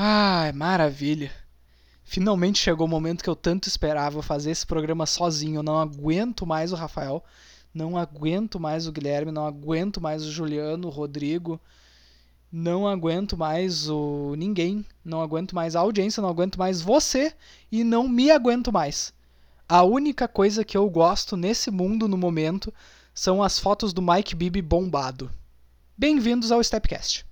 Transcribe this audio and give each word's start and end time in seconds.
Ai, 0.00 0.52
maravilha. 0.52 1.32
Finalmente 2.04 2.60
chegou 2.60 2.86
o 2.86 2.88
momento 2.88 3.20
que 3.20 3.28
eu 3.28 3.34
tanto 3.34 3.66
esperava 3.66 4.22
fazer 4.22 4.52
esse 4.52 4.64
programa 4.64 5.06
sozinho. 5.06 5.56
Eu 5.56 5.62
não 5.64 5.76
aguento 5.76 6.46
mais 6.46 6.70
o 6.70 6.76
Rafael, 6.76 7.24
não 7.74 7.98
aguento 7.98 8.60
mais 8.60 8.86
o 8.86 8.92
Guilherme, 8.92 9.32
não 9.32 9.44
aguento 9.44 10.00
mais 10.00 10.24
o 10.24 10.30
Juliano, 10.30 10.86
o 10.86 10.90
Rodrigo, 10.92 11.60
não 12.52 12.86
aguento 12.86 13.36
mais 13.36 13.90
o 13.90 14.36
ninguém, 14.38 14.86
não 15.04 15.20
aguento 15.20 15.52
mais 15.52 15.74
a 15.74 15.80
audiência, 15.80 16.20
não 16.20 16.28
aguento 16.28 16.60
mais 16.60 16.80
você 16.80 17.34
e 17.72 17.82
não 17.82 18.08
me 18.08 18.30
aguento 18.30 18.72
mais. 18.72 19.12
A 19.68 19.82
única 19.82 20.28
coisa 20.28 20.64
que 20.64 20.76
eu 20.76 20.88
gosto 20.88 21.36
nesse 21.36 21.72
mundo 21.72 22.06
no 22.06 22.16
momento 22.16 22.72
são 23.12 23.42
as 23.42 23.58
fotos 23.58 23.92
do 23.92 24.00
Mike 24.00 24.36
Bibi 24.36 24.62
bombado. 24.62 25.28
Bem-vindos 25.96 26.52
ao 26.52 26.62
Stepcast. 26.62 27.27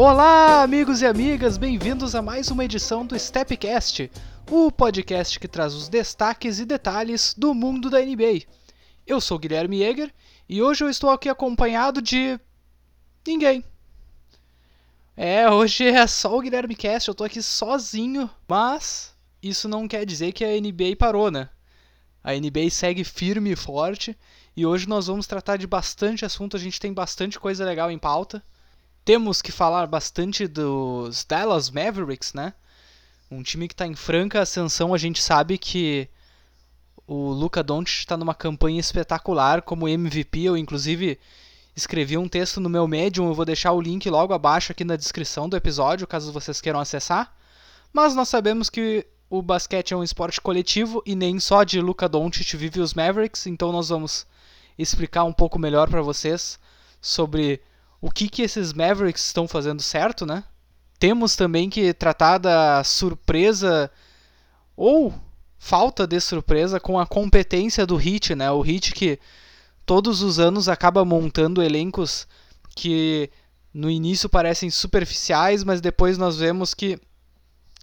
Olá, 0.00 0.62
amigos 0.62 1.02
e 1.02 1.06
amigas, 1.06 1.58
bem-vindos 1.58 2.14
a 2.14 2.22
mais 2.22 2.52
uma 2.52 2.64
edição 2.64 3.04
do 3.04 3.18
Stepcast, 3.18 4.08
o 4.48 4.70
podcast 4.70 5.40
que 5.40 5.48
traz 5.48 5.74
os 5.74 5.88
destaques 5.88 6.60
e 6.60 6.64
detalhes 6.64 7.34
do 7.36 7.52
mundo 7.52 7.90
da 7.90 8.00
NBA. 8.00 8.44
Eu 9.04 9.20
sou 9.20 9.40
Guilherme 9.40 9.80
Jäger 9.80 10.14
e 10.48 10.62
hoje 10.62 10.84
eu 10.84 10.88
estou 10.88 11.10
aqui 11.10 11.28
acompanhado 11.28 12.00
de 12.00 12.38
ninguém. 13.26 13.64
É, 15.16 15.50
hoje 15.50 15.88
é 15.88 16.06
só 16.06 16.38
o 16.38 16.42
Guilherme 16.42 16.76
Cast, 16.76 17.08
eu 17.08 17.12
estou 17.12 17.26
aqui 17.26 17.42
sozinho, 17.42 18.30
mas 18.46 19.12
isso 19.42 19.68
não 19.68 19.88
quer 19.88 20.06
dizer 20.06 20.30
que 20.30 20.44
a 20.44 20.60
NBA 20.60 20.94
parou, 20.96 21.28
né? 21.28 21.48
A 22.22 22.34
NBA 22.34 22.70
segue 22.70 23.02
firme 23.02 23.50
e 23.50 23.56
forte 23.56 24.16
e 24.56 24.64
hoje 24.64 24.88
nós 24.88 25.08
vamos 25.08 25.26
tratar 25.26 25.56
de 25.56 25.66
bastante 25.66 26.24
assunto, 26.24 26.56
a 26.56 26.60
gente 26.60 26.78
tem 26.78 26.92
bastante 26.92 27.36
coisa 27.36 27.64
legal 27.64 27.90
em 27.90 27.98
pauta 27.98 28.40
temos 29.08 29.40
que 29.40 29.50
falar 29.50 29.86
bastante 29.86 30.46
dos 30.46 31.24
Dallas 31.24 31.70
Mavericks, 31.70 32.34
né? 32.34 32.52
Um 33.30 33.42
time 33.42 33.66
que 33.66 33.72
está 33.72 33.86
em 33.86 33.94
franca 33.94 34.42
ascensão, 34.42 34.92
a 34.92 34.98
gente 34.98 35.22
sabe 35.22 35.56
que 35.56 36.06
o 37.06 37.30
Luca 37.30 37.62
Doncic 37.62 38.00
está 38.00 38.18
numa 38.18 38.34
campanha 38.34 38.78
espetacular 38.78 39.62
como 39.62 39.88
MVP. 39.88 40.40
Eu 40.42 40.58
inclusive 40.58 41.18
escrevi 41.74 42.18
um 42.18 42.28
texto 42.28 42.60
no 42.60 42.68
meu 42.68 42.86
Medium, 42.86 43.28
eu 43.28 43.34
vou 43.34 43.46
deixar 43.46 43.72
o 43.72 43.80
link 43.80 44.10
logo 44.10 44.34
abaixo 44.34 44.72
aqui 44.72 44.84
na 44.84 44.94
descrição 44.94 45.48
do 45.48 45.56
episódio, 45.56 46.06
caso 46.06 46.30
vocês 46.30 46.60
queiram 46.60 46.78
acessar. 46.78 47.34
Mas 47.90 48.14
nós 48.14 48.28
sabemos 48.28 48.68
que 48.68 49.06
o 49.30 49.40
basquete 49.40 49.94
é 49.94 49.96
um 49.96 50.04
esporte 50.04 50.38
coletivo 50.38 51.02
e 51.06 51.16
nem 51.16 51.40
só 51.40 51.64
de 51.64 51.80
Luca 51.80 52.10
Doncic 52.10 52.54
vive 52.58 52.78
os 52.78 52.92
Mavericks, 52.92 53.46
então 53.46 53.72
nós 53.72 53.88
vamos 53.88 54.26
explicar 54.78 55.24
um 55.24 55.32
pouco 55.32 55.58
melhor 55.58 55.88
para 55.88 56.02
vocês 56.02 56.58
sobre 57.00 57.62
o 58.00 58.10
que, 58.10 58.28
que 58.28 58.42
esses 58.42 58.72
Mavericks 58.72 59.26
estão 59.26 59.48
fazendo 59.48 59.82
certo, 59.82 60.24
né? 60.24 60.44
Temos 60.98 61.36
também 61.36 61.68
que 61.70 61.92
tratar 61.92 62.38
da 62.38 62.82
surpresa 62.84 63.90
ou 64.76 65.14
falta 65.58 66.06
de 66.06 66.20
surpresa 66.20 66.78
com 66.78 66.98
a 66.98 67.06
competência 67.06 67.84
do 67.86 67.96
Hit, 67.96 68.34
né? 68.34 68.50
O 68.50 68.60
Hit 68.60 68.92
que 68.92 69.18
todos 69.84 70.22
os 70.22 70.38
anos 70.38 70.68
acaba 70.68 71.04
montando 71.04 71.62
elencos 71.62 72.26
que 72.76 73.30
no 73.72 73.90
início 73.90 74.28
parecem 74.28 74.70
superficiais, 74.70 75.64
mas 75.64 75.80
depois 75.80 76.16
nós 76.16 76.36
vemos 76.36 76.74
que 76.74 76.98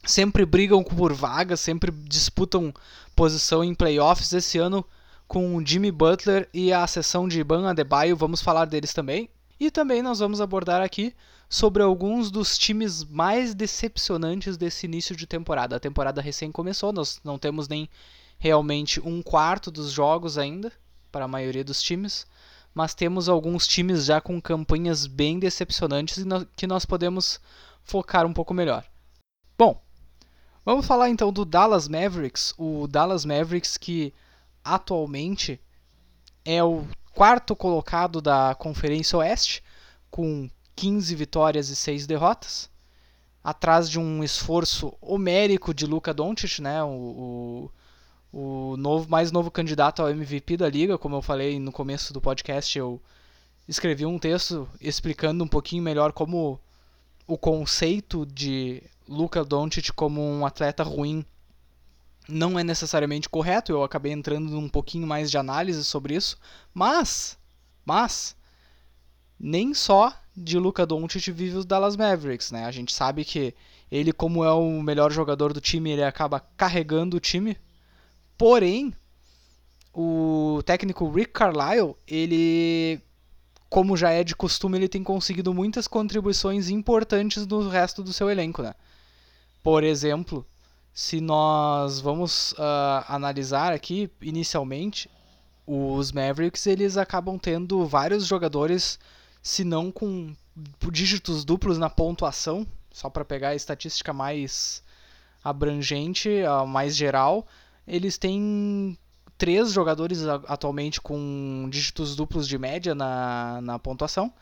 sempre 0.06 0.46
brigam 0.46 0.84
por 0.84 1.14
vagas, 1.14 1.60
sempre 1.60 1.92
disputam 1.92 2.74
posição 3.16 3.64
em 3.64 3.74
playoffs. 3.74 4.32
Esse 4.34 4.58
ano 4.58 4.86
com 5.28 5.56
o 5.56 5.66
Jimmy 5.66 5.92
Butler 5.92 6.48
e 6.54 6.72
a 6.72 6.86
sessão 6.86 7.28
de 7.28 7.40
Iban 7.40 7.68
Adebayo, 7.68 8.16
vamos 8.16 8.42
falar 8.42 8.66
deles 8.66 8.94
também. 8.94 9.30
E 9.60 9.72
também 9.72 10.02
nós 10.02 10.20
vamos 10.20 10.42
abordar 10.42 10.82
aqui 10.82 11.14
sobre 11.50 11.82
alguns 11.82 12.30
dos 12.30 12.58
times 12.58 13.04
mais 13.04 13.54
decepcionantes 13.54 14.58
desse 14.58 14.86
início 14.86 15.16
de 15.16 15.26
temporada. 15.26 15.76
A 15.76 15.80
temporada 15.80 16.22
recém 16.22 16.52
começou, 16.52 16.92
nós 16.92 17.20
não 17.24 17.38
temos 17.38 17.68
nem 17.68 17.90
realmente 18.38 19.00
um 19.00 19.22
quarto 19.22 19.72
dos 19.72 19.92
jogos 19.92 20.38
ainda 20.38 20.72
para 21.12 21.26
a 21.26 21.30
maioria 21.30 21.64
dos 21.64 21.82
times, 21.82 22.28
mas 22.74 22.94
temos 22.94 23.30
alguns 23.30 23.66
times 23.66 24.06
já 24.06 24.20
com 24.20 24.42
campanhas 24.42 25.08
bem 25.08 25.40
decepcionantes 25.40 26.24
que 26.56 26.68
nós 26.68 26.86
podemos 26.86 27.40
focar 27.84 28.26
um 28.26 28.34
pouco 28.34 28.54
melhor. 28.54 28.86
Bom, 29.58 29.82
vamos 30.66 30.86
falar 30.86 31.10
então 31.10 31.32
do 31.32 31.46
Dallas 31.46 31.88
Mavericks, 31.88 32.54
o 32.58 32.88
Dallas 32.88 33.24
Mavericks 33.24 33.78
que 33.78 34.14
atualmente 34.62 35.62
é 36.44 36.62
o 36.62 36.86
quarto 37.16 37.56
colocado 37.56 38.22
da 38.22 38.54
Conferência 38.54 39.18
Oeste, 39.18 39.64
com 40.12 40.50
15 40.76 41.16
vitórias 41.16 41.70
e 41.70 41.76
6 41.76 42.06
derrotas, 42.06 42.70
atrás 43.42 43.90
de 43.90 43.98
um 43.98 44.22
esforço 44.22 44.94
homérico 45.00 45.74
de 45.74 45.86
Luka 45.86 46.14
Doncic, 46.14 46.60
né, 46.60 46.84
o, 46.84 47.72
o, 48.34 48.72
o 48.74 48.78
novo, 48.78 49.10
mais 49.10 49.32
novo 49.32 49.50
candidato 49.50 50.02
ao 50.02 50.10
MVP 50.10 50.58
da 50.58 50.68
liga, 50.68 50.98
como 50.98 51.16
eu 51.16 51.22
falei 51.22 51.58
no 51.58 51.72
começo 51.72 52.12
do 52.12 52.20
podcast, 52.20 52.78
eu 52.78 53.02
escrevi 53.66 54.06
um 54.06 54.20
texto 54.20 54.68
explicando 54.82 55.42
um 55.42 55.48
pouquinho 55.48 55.82
melhor 55.82 56.12
como 56.12 56.60
o 57.26 57.38
conceito 57.38 58.26
de 58.26 58.84
Luka 59.08 59.44
Doncic 59.46 59.94
como 59.94 60.22
um 60.22 60.46
atleta 60.46 60.84
ruim 60.84 61.26
não 62.28 62.58
é 62.58 62.64
necessariamente 62.64 63.30
correto, 63.30 63.72
eu 63.72 63.84
acabei 63.84 64.12
entrando 64.12 64.50
num 64.50 64.70
pouquinho 64.70 65.06
mais 65.06 65.30
de 65.30 65.38
análise 65.38 65.84
sobre 65.84 66.16
isso, 66.16 66.38
mas, 66.74 67.38
mas, 67.86 68.36
nem 69.40 69.74
só 69.74 70.14
de 70.36 70.58
Luka 70.58 70.86
Doncic 70.86 71.32
vive 71.32 71.58
os 71.58 71.66
Dallas 71.66 71.96
Mavericks, 71.96 72.52
né? 72.52 72.66
A 72.66 72.72
gente 72.72 72.94
sabe 72.94 73.24
que 73.24 73.54
ele, 73.92 74.12
como 74.12 74.44
é 74.44 74.52
o 74.52 74.82
melhor 74.82 75.12
jogador 75.12 75.54
do 75.54 75.62
time, 75.62 75.92
ele 75.92 76.04
acaba 76.04 76.40
carregando 76.40 77.18
o 77.18 77.20
time, 77.20 77.58
porém, 78.38 78.94
o 79.94 80.62
técnico 80.66 81.10
Rick 81.10 81.32
Carlisle, 81.32 81.96
ele, 82.06 83.00
como 83.70 83.96
já 83.96 84.12
é 84.12 84.24
de 84.24 84.36
costume, 84.36 84.78
ele 84.78 84.90
tem 84.90 85.04
conseguido 85.04 85.54
muitas 85.54 85.88
contribuições 85.88 86.70
importantes 86.70 87.46
do 87.46 87.70
resto 87.70 88.04
do 88.04 88.12
seu 88.12 88.30
elenco, 88.30 88.62
né? 88.62 88.74
Por 89.64 89.84
exemplo, 89.84 90.46
se 90.96 91.20
nós 91.20 92.00
vamos 92.00 92.54
uh, 92.54 93.04
analisar 93.10 93.74
aqui 93.74 94.10
inicialmente, 94.22 95.12
os 95.68 96.14
Mavericks 96.14 96.66
eles 96.66 96.96
acabam 96.96 97.38
tendo 97.38 97.86
vários 97.86 98.26
jogadores, 98.26 98.98
se 99.44 99.66
não 99.66 99.92
com 99.92 100.34
dígitos 100.90 101.44
duplos 101.44 101.78
na 101.78 101.90
pontuação, 101.90 102.66
só 102.94 103.10
para 103.10 103.26
pegar 103.26 103.50
a 103.50 103.56
estatística 103.56 104.14
mais 104.14 104.82
abrangente, 105.44 106.30
uh, 106.30 106.66
mais 106.66 106.96
geral, 106.96 107.46
eles 107.86 108.18
têm 108.18 108.98
três 109.38 109.74
jogadores 109.74 110.24
atualmente 110.48 111.02
com 111.02 111.68
dígitos 111.70 112.16
duplos 112.16 112.48
de 112.48 112.58
média 112.58 112.96
na, 112.96 113.60
na 113.62 113.78
pontuação. 113.78 114.34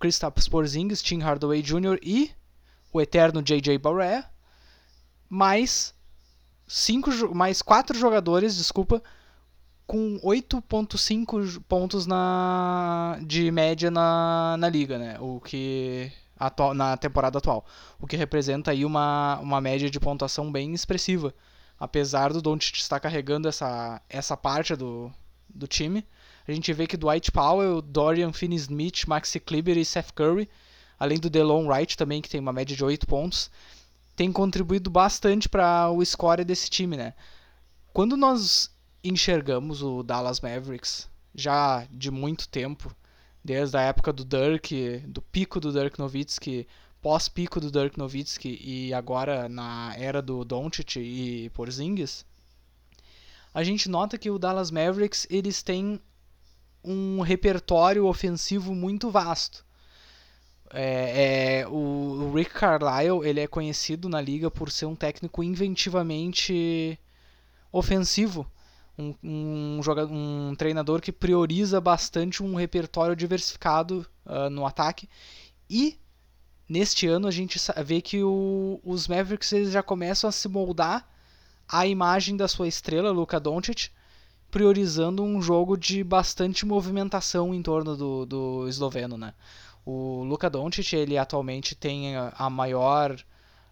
Kristaps 0.00 0.48
Porzingis, 0.48 1.00
Tim 1.00 1.20
Hardaway 1.20 1.62
Jr. 1.62 1.96
e 2.02 2.32
o 2.92 3.00
eterno 3.00 3.40
J.J. 3.40 3.78
Barea 3.78 4.31
mais 5.32 5.94
cinco, 6.68 7.10
mais 7.34 7.62
quatro 7.62 7.98
jogadores, 7.98 8.54
desculpa, 8.54 9.02
com 9.86 10.20
8.5 10.22 11.62
pontos 11.66 12.06
na, 12.06 13.18
de 13.26 13.50
média 13.50 13.90
na, 13.90 14.56
na 14.58 14.68
liga, 14.68 14.98
né? 14.98 15.16
O 15.20 15.40
que 15.40 16.12
atual, 16.38 16.74
na 16.74 16.98
temporada 16.98 17.38
atual, 17.38 17.64
o 17.98 18.06
que 18.06 18.14
representa 18.14 18.72
aí 18.72 18.84
uma, 18.84 19.38
uma 19.40 19.58
média 19.58 19.88
de 19.88 19.98
pontuação 19.98 20.52
bem 20.52 20.74
expressiva, 20.74 21.34
apesar 21.80 22.30
do 22.30 22.42
Doncic 22.42 22.76
estar 22.76 23.00
carregando 23.00 23.48
essa, 23.48 24.02
essa 24.10 24.36
parte 24.36 24.76
do, 24.76 25.10
do 25.48 25.66
time. 25.66 26.06
A 26.46 26.52
gente 26.52 26.70
vê 26.74 26.86
que 26.86 26.98
Dwight 26.98 27.32
Powell, 27.32 27.80
Dorian 27.80 28.34
Finney-Smith, 28.34 29.06
Maxi 29.06 29.40
Kleber 29.40 29.78
e 29.78 29.84
Seth 29.84 30.12
Curry, 30.12 30.46
além 31.00 31.18
do 31.18 31.30
Delon 31.30 31.68
Wright 31.68 31.96
também, 31.96 32.20
que 32.20 32.28
tem 32.28 32.38
uma 32.38 32.52
média 32.52 32.76
de 32.76 32.84
8 32.84 33.06
pontos, 33.06 33.50
tem 34.14 34.30
contribuído 34.32 34.90
bastante 34.90 35.48
para 35.48 35.90
o 35.90 36.04
score 36.04 36.44
desse 36.44 36.68
time, 36.68 36.96
né? 36.96 37.14
Quando 37.92 38.16
nós 38.16 38.70
enxergamos 39.02 39.82
o 39.82 40.02
Dallas 40.02 40.40
Mavericks 40.40 41.08
já 41.34 41.86
de 41.90 42.10
muito 42.10 42.48
tempo, 42.48 42.94
desde 43.44 43.76
a 43.76 43.82
época 43.82 44.12
do 44.12 44.24
Dirk, 44.24 44.98
do 45.08 45.20
pico 45.20 45.58
do 45.58 45.72
Dirk 45.72 45.98
Nowitzki, 45.98 46.66
pós-pico 47.00 47.60
do 47.60 47.70
Dirk 47.70 47.98
Nowitzki 47.98 48.60
e 48.62 48.94
agora 48.94 49.48
na 49.48 49.94
era 49.96 50.22
do 50.22 50.44
Doncic 50.44 50.96
e 50.96 51.50
Porzingis, 51.50 52.24
a 53.52 53.62
gente 53.62 53.88
nota 53.88 54.16
que 54.16 54.30
o 54.30 54.38
Dallas 54.38 54.70
Mavericks 54.70 55.26
eles 55.28 55.62
têm 55.62 56.00
um 56.84 57.20
repertório 57.20 58.06
ofensivo 58.06 58.74
muito 58.74 59.10
vasto. 59.10 59.64
É, 60.74 61.60
é, 61.60 61.68
o, 61.68 62.32
Rick 62.34 62.52
Carlisle 62.52 63.26
ele 63.28 63.40
é 63.40 63.46
conhecido 63.46 64.08
na 64.08 64.20
liga 64.20 64.50
por 64.50 64.70
ser 64.70 64.86
um 64.86 64.96
técnico 64.96 65.42
inventivamente 65.42 66.98
ofensivo, 67.70 68.50
um, 68.98 69.14
um, 69.22 69.82
jogador, 69.82 70.10
um 70.10 70.54
treinador 70.56 71.02
que 71.02 71.12
prioriza 71.12 71.80
bastante 71.80 72.42
um 72.42 72.54
repertório 72.54 73.14
diversificado 73.14 74.06
uh, 74.24 74.48
no 74.48 74.66
ataque 74.66 75.08
e 75.68 75.98
neste 76.66 77.06
ano 77.06 77.28
a 77.28 77.30
gente 77.30 77.58
vê 77.84 78.00
que 78.00 78.22
o, 78.22 78.80
os 78.82 79.06
Mavericks 79.06 79.52
eles 79.52 79.72
já 79.72 79.82
começam 79.82 80.28
a 80.28 80.32
se 80.32 80.48
moldar 80.48 81.06
à 81.68 81.86
imagem 81.86 82.36
da 82.36 82.48
sua 82.48 82.66
estrela, 82.66 83.10
Luka 83.10 83.38
Doncic, 83.38 83.90
priorizando 84.50 85.22
um 85.22 85.40
jogo 85.40 85.76
de 85.76 86.04
bastante 86.04 86.66
movimentação 86.66 87.54
em 87.54 87.62
torno 87.62 87.96
do, 87.96 88.26
do 88.26 88.68
esloveno, 88.68 89.16
né? 89.16 89.32
O 89.84 90.22
Luka 90.22 90.48
Doncic, 90.48 90.92
ele 90.94 91.18
atualmente 91.18 91.74
tem 91.74 92.14
a 92.16 92.48
maior 92.48 93.14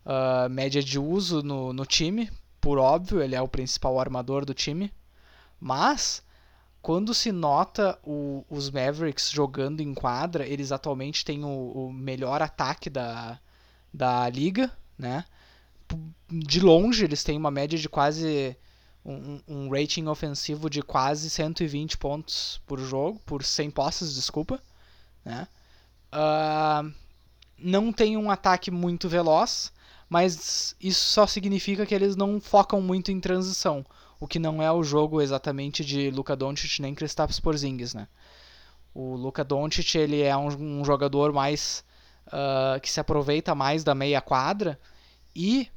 uh, 0.04 0.48
média 0.50 0.82
de 0.82 0.98
uso 0.98 1.42
no, 1.42 1.72
no 1.72 1.86
time, 1.86 2.30
por 2.60 2.78
óbvio, 2.78 3.22
ele 3.22 3.34
é 3.34 3.40
o 3.40 3.48
principal 3.48 3.98
armador 3.98 4.44
do 4.44 4.52
time, 4.52 4.92
mas 5.58 6.22
quando 6.82 7.14
se 7.14 7.30
nota 7.32 7.98
o, 8.02 8.44
os 8.48 8.70
Mavericks 8.70 9.30
jogando 9.30 9.80
em 9.80 9.94
quadra, 9.94 10.46
eles 10.46 10.72
atualmente 10.72 11.24
têm 11.24 11.44
o, 11.44 11.48
o 11.48 11.92
melhor 11.92 12.42
ataque 12.42 12.90
da, 12.90 13.38
da 13.92 14.28
liga, 14.28 14.70
né? 14.98 15.24
De 16.28 16.60
longe, 16.60 17.04
eles 17.04 17.24
têm 17.24 17.36
uma 17.36 17.50
média 17.50 17.78
de 17.78 17.88
quase 17.88 18.56
um, 19.04 19.40
um, 19.48 19.68
rating 19.68 20.06
ofensivo 20.06 20.70
de 20.70 20.82
quase 20.82 21.28
120 21.28 21.98
pontos 21.98 22.60
por 22.66 22.78
jogo, 22.78 23.20
por 23.26 23.42
100 23.42 23.70
posses, 23.70 24.14
desculpa, 24.14 24.60
né? 25.24 25.48
Uh, 26.12 26.92
não 27.58 27.92
tem 27.92 28.16
um 28.16 28.30
ataque 28.30 28.70
muito 28.70 29.08
veloz, 29.08 29.72
mas 30.08 30.74
isso 30.80 31.04
só 31.04 31.26
significa 31.26 31.86
que 31.86 31.94
eles 31.94 32.16
não 32.16 32.40
focam 32.40 32.80
muito 32.80 33.12
em 33.12 33.20
transição 33.20 33.84
o 34.20 34.26
que 34.26 34.38
não 34.38 34.62
é 34.62 34.70
o 34.70 34.84
jogo 34.84 35.22
exatamente 35.22 35.82
de 35.82 36.10
Luka 36.10 36.36
Doncic 36.36 36.78
nem 36.80 36.94
Kristaps 36.94 37.40
Porzingis, 37.40 37.94
né? 37.94 38.06
O 38.94 39.16
Luka 39.16 39.42
Doncic 39.42 39.94
ele 39.94 40.20
é 40.20 40.36
um, 40.36 40.80
um 40.80 40.84
jogador 40.84 41.32
mais 41.32 41.82
uh, 42.26 42.78
que 42.80 42.90
se 42.90 43.00
aproveita 43.00 43.54
mais 43.54 43.82
da 43.82 43.94
meia 43.94 44.20
quadra 44.20 44.78
e 45.34 45.68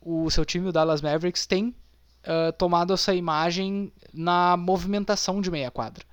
o 0.00 0.30
seu 0.30 0.44
time, 0.44 0.68
o 0.68 0.72
Dallas 0.72 1.02
Mavericks, 1.02 1.44
tem 1.44 1.68
uh, 1.68 2.52
tomado 2.56 2.92
essa 2.92 3.14
imagem 3.14 3.92
na 4.12 4.56
movimentação 4.56 5.40
de 5.40 5.50
meia 5.50 5.70
quadra. 5.70 6.04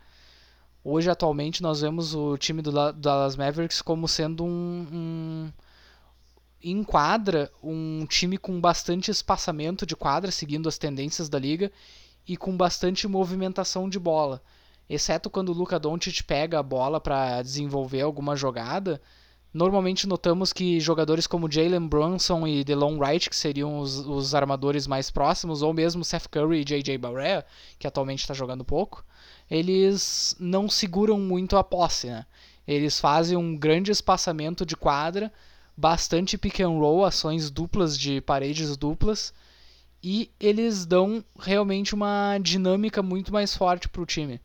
Hoje, 0.84 1.10
atualmente, 1.10 1.62
nós 1.62 1.81
vemos 1.81 2.16
o 2.16 2.38
time 2.38 2.62
do 2.62 2.72
Dallas 2.94 3.36
Mavericks 3.36 3.81
como 3.81 4.08
sendo 4.08 4.46
um, 4.46 4.88
um 4.92 5.52
enquadra 6.64 7.52
um 7.64 8.06
time 8.06 8.38
com 8.38 8.60
bastante 8.60 9.12
espaçamento 9.12 9.86
de 9.86 9.96
quadra, 9.96 10.31
seguindo 10.31 10.70
as 10.70 10.78
tendências 10.78 11.30
da 11.30 11.40
liga, 11.40 11.72
e 12.28 12.38
com 12.38 12.56
bastante 12.56 13.08
movimentação 13.08 13.90
de 13.90 14.00
bola. 14.00 14.42
Exceto 14.90 15.30
quando 15.30 15.50
o 15.50 15.54
Luka 15.54 15.80
Doncic 15.80 16.24
pega 16.24 16.60
a 16.60 16.64
bola 16.64 17.00
para 17.00 17.42
desenvolver 17.42 18.02
alguma 18.02 18.36
jogada, 18.36 19.02
normalmente 19.54 20.08
notamos 20.08 20.54
que 20.54 20.80
jogadores 20.80 21.28
como 21.28 21.52
Jalen 21.52 21.88
Brunson 21.88 22.48
e 22.48 22.64
DeLon 22.64 22.98
Wright, 22.98 23.30
que 23.30 23.36
seriam 23.36 23.80
os, 23.80 24.00
os, 24.00 24.34
armadores 24.34 24.88
mais 24.88 25.12
próximos, 25.12 25.62
ou 25.62 25.74
mesmo 25.74 26.04
Seth 26.04 26.28
Curry 26.28 26.62
e 26.62 26.66
JJ 26.66 26.98
Barea, 26.98 27.46
que 27.78 27.88
atualmente 27.88 28.22
está 28.22 28.34
jogando 28.34 28.64
pouco, 28.64 29.04
eles 29.50 30.36
não 30.40 30.69
seguram 30.69 31.19
muito 31.19 31.57
a 31.57 31.63
posse. 31.63 32.07
Né? 32.07 32.25
Eles 32.68 33.00
fazem 33.00 33.38
um 33.38 33.56
grande 33.57 33.92
espaçamento 33.92 34.66
de 34.66 34.75
quadra, 34.75 35.31
bastante 35.75 36.38
pick 36.38 36.60
and 36.60 36.69
roll, 36.69 37.06
ações 37.06 37.50
duplas 37.50 37.98
de 37.98 38.22
paredes 38.22 38.75
duplas, 38.78 39.34
e 40.04 40.31
eles 40.40 40.86
dão 40.86 41.24
realmente 41.38 41.94
uma 41.94 42.38
dinâmica 42.38 43.01
muito 43.01 43.34
mais 43.34 43.56
forte 43.56 43.90
para 43.90 44.01
o 44.01 44.06
time. 44.06 44.40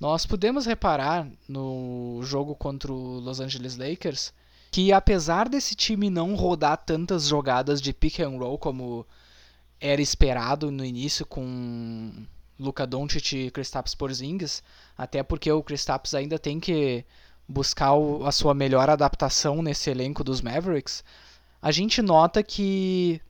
Nós 0.00 0.26
podemos 0.26 0.66
reparar 0.66 1.28
no 1.48 2.20
jogo 2.22 2.54
contra 2.54 2.92
o 2.92 3.20
Los 3.20 3.40
Angeles 3.40 3.76
Lakers 3.76 4.32
que 4.74 4.92
apesar 4.92 5.48
desse 5.48 5.76
time 5.76 6.10
não 6.10 6.34
rodar 6.34 6.76
tantas 6.76 7.28
jogadas 7.28 7.80
de 7.80 7.92
pick 7.92 8.18
and 8.18 8.36
roll 8.36 8.58
como 8.58 9.06
era 9.80 10.02
esperado 10.02 10.68
no 10.68 10.84
início 10.84 11.24
com 11.24 12.12
Luka 12.58 12.86
Doncic 12.86 13.32
e 13.32 13.50
Kristaps 13.50 13.94
Porzingis, 13.94 14.62
até 14.96 15.22
porque 15.22 15.50
o 15.50 15.62
Kristaps 15.62 16.14
ainda 16.14 16.38
tem 16.38 16.60
que 16.60 17.04
buscar 17.48 17.92
a 18.24 18.32
sua 18.32 18.54
melhor 18.54 18.88
adaptação 18.88 19.62
nesse 19.62 19.90
elenco 19.90 20.24
dos 20.24 20.40
Mavericks, 20.40 21.04
a 21.60 21.70
gente 21.70 22.00
nota 22.00 22.42
que 22.42 23.20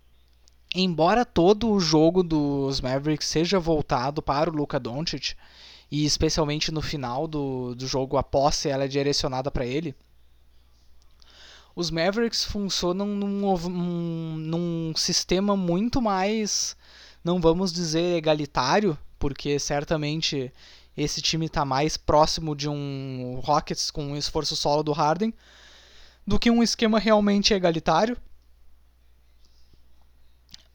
embora 0.74 1.24
todo 1.24 1.70
o 1.70 1.80
jogo 1.80 2.22
dos 2.22 2.80
Mavericks 2.80 3.28
seja 3.28 3.58
voltado 3.58 4.20
para 4.20 4.50
o 4.50 4.52
Luka 4.52 4.78
Doncic 4.78 5.34
e 5.90 6.04
especialmente 6.04 6.72
no 6.72 6.82
final 6.82 7.28
do, 7.28 7.74
do 7.74 7.86
jogo 7.86 8.16
a 8.16 8.22
posse 8.22 8.68
ela 8.68 8.84
é 8.84 8.88
direcionada 8.88 9.50
para 9.50 9.64
ele, 9.64 9.94
os 11.76 11.90
Mavericks 11.90 12.44
funcionam 12.44 13.06
num, 13.06 13.56
num, 13.56 14.36
num 14.36 14.92
sistema 14.96 15.56
muito 15.56 16.00
mais, 16.00 16.76
não 17.22 17.40
vamos 17.40 17.72
dizer 17.72 18.16
egalitário, 18.16 18.96
porque 19.24 19.58
certamente 19.58 20.52
esse 20.94 21.22
time 21.22 21.46
está 21.46 21.64
mais 21.64 21.96
próximo 21.96 22.54
de 22.54 22.68
um 22.68 23.40
Rockets 23.42 23.90
com 23.90 24.08
um 24.08 24.16
esforço 24.18 24.54
solo 24.54 24.82
do 24.82 24.92
Harden 24.92 25.32
do 26.26 26.38
que 26.38 26.50
um 26.50 26.62
esquema 26.62 26.98
realmente 26.98 27.54
egalitário. 27.54 28.18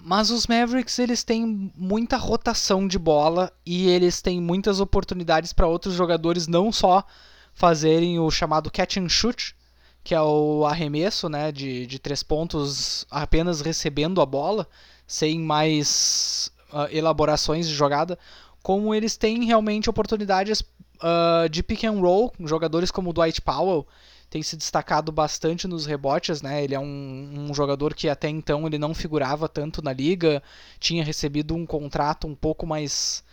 Mas 0.01 0.31
os 0.31 0.47
Mavericks 0.47 0.97
eles 0.97 1.23
têm 1.23 1.71
muita 1.77 2.17
rotação 2.17 2.87
de 2.87 2.97
bola 2.97 3.53
e 3.63 3.87
eles 3.87 4.19
têm 4.19 4.41
muitas 4.41 4.79
oportunidades 4.79 5.53
para 5.53 5.67
outros 5.67 5.93
jogadores 5.93 6.47
não 6.47 6.71
só 6.71 7.05
fazerem 7.53 8.17
o 8.17 8.31
chamado 8.31 8.71
catch 8.71 8.97
and 8.97 9.09
shoot, 9.09 9.55
que 10.03 10.15
é 10.15 10.21
o 10.23 10.65
arremesso 10.65 11.29
né, 11.29 11.51
de, 11.51 11.85
de 11.85 11.99
três 11.99 12.23
pontos 12.23 13.05
apenas 13.11 13.61
recebendo 13.61 14.19
a 14.19 14.25
bola, 14.25 14.67
sem 15.05 15.39
mais 15.39 16.51
uh, 16.71 16.87
elaborações 16.91 17.67
de 17.67 17.73
jogada, 17.73 18.17
como 18.61 18.93
eles 18.93 19.17
têm 19.17 19.45
realmente 19.45 19.89
oportunidades 19.89 20.61
uh, 20.61 21.49
de 21.49 21.63
pick 21.63 21.83
and 21.83 21.99
roll, 21.99 22.33
jogadores 22.41 22.91
como 22.91 23.09
o 23.09 23.13
Dwight 23.13 23.41
Powell 23.41 23.87
tem 24.29 24.43
se 24.43 24.55
destacado 24.55 25.11
bastante 25.11 25.67
nos 25.67 25.87
rebotes, 25.87 26.41
né? 26.41 26.63
Ele 26.63 26.75
é 26.75 26.79
um, 26.79 27.49
um, 27.49 27.53
jogador 27.53 27.95
que 27.95 28.07
até 28.07 28.29
então 28.29 28.67
ele 28.67 28.77
não 28.77 28.93
figurava 28.93 29.49
tanto 29.49 29.81
na 29.81 29.91
liga, 29.91 30.43
tinha 30.79 31.03
recebido 31.03 31.55
um 31.55 31.65
contrato 31.65 32.27
um 32.27 32.35
pouco 32.35 32.67
mais 32.67 33.23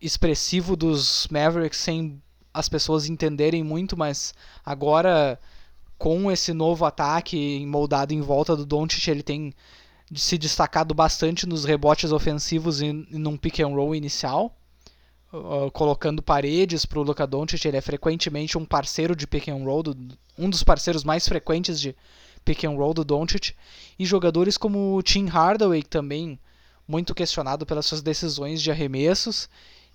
expressivo 0.00 0.76
dos 0.76 1.26
Mavericks 1.30 1.80
sem 1.80 2.22
as 2.52 2.68
pessoas 2.68 3.08
entenderem 3.08 3.64
muito, 3.64 3.96
mas 3.96 4.32
agora 4.64 5.38
com 5.98 6.30
esse 6.30 6.52
novo 6.52 6.84
ataque 6.84 7.64
moldado 7.66 8.14
em 8.14 8.20
volta 8.20 8.54
do 8.54 8.64
Doncic, 8.64 9.08
ele 9.08 9.22
tem 9.22 9.52
se 10.12 10.36
destacado 10.36 10.94
bastante 10.94 11.46
nos 11.46 11.64
rebotes 11.64 12.12
ofensivos 12.12 12.80
e, 12.82 12.92
num 12.92 13.36
pick 13.36 13.60
and 13.60 13.68
roll 13.68 13.94
inicial, 13.94 14.56
uh, 15.32 15.70
colocando 15.70 16.22
paredes 16.22 16.84
para 16.84 16.98
o 16.98 17.02
Luka 17.02 17.26
Doncic. 17.26 17.64
Ele 17.64 17.76
é 17.76 17.80
frequentemente 17.80 18.58
um 18.58 18.64
parceiro 18.64 19.16
de 19.16 19.26
pick 19.26 19.48
and 19.48 19.64
roll, 19.64 19.82
do, 19.82 19.96
um 20.38 20.50
dos 20.50 20.62
parceiros 20.62 21.04
mais 21.04 21.26
frequentes 21.26 21.80
de 21.80 21.94
pick 22.44 22.64
and 22.64 22.76
roll 22.76 22.92
do 22.92 23.04
Doncic. 23.04 23.54
E 23.98 24.04
jogadores 24.04 24.58
como 24.58 24.96
o 24.96 25.02
Tim 25.02 25.26
Hardaway, 25.26 25.82
também 25.82 26.38
muito 26.86 27.14
questionado 27.14 27.64
pelas 27.64 27.86
suas 27.86 28.02
decisões 28.02 28.60
de 28.60 28.70
arremessos, 28.70 29.48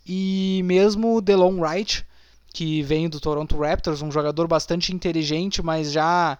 e 0.05 0.61
mesmo 0.65 1.15
o 1.15 1.21
DeLon 1.21 1.59
Wright, 1.59 2.03
que 2.51 2.81
vem 2.81 3.07
do 3.07 3.19
Toronto 3.19 3.57
Raptors, 3.57 4.01
um 4.01 4.11
jogador 4.11 4.47
bastante 4.47 4.93
inteligente, 4.93 5.61
mas 5.61 5.91
já 5.91 6.37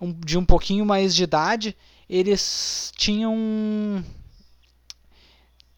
um, 0.00 0.12
de 0.12 0.36
um 0.36 0.44
pouquinho 0.44 0.84
mais 0.84 1.14
de 1.14 1.22
idade 1.22 1.76
eles 2.08 2.92
tinham 2.96 4.04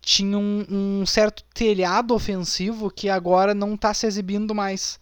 tinham 0.00 0.42
um 0.68 1.04
certo 1.06 1.44
telhado 1.54 2.14
ofensivo 2.14 2.90
que 2.90 3.08
agora 3.08 3.54
não 3.54 3.74
está 3.74 3.92
se 3.92 4.06
exibindo 4.06 4.54
mais. 4.54 4.98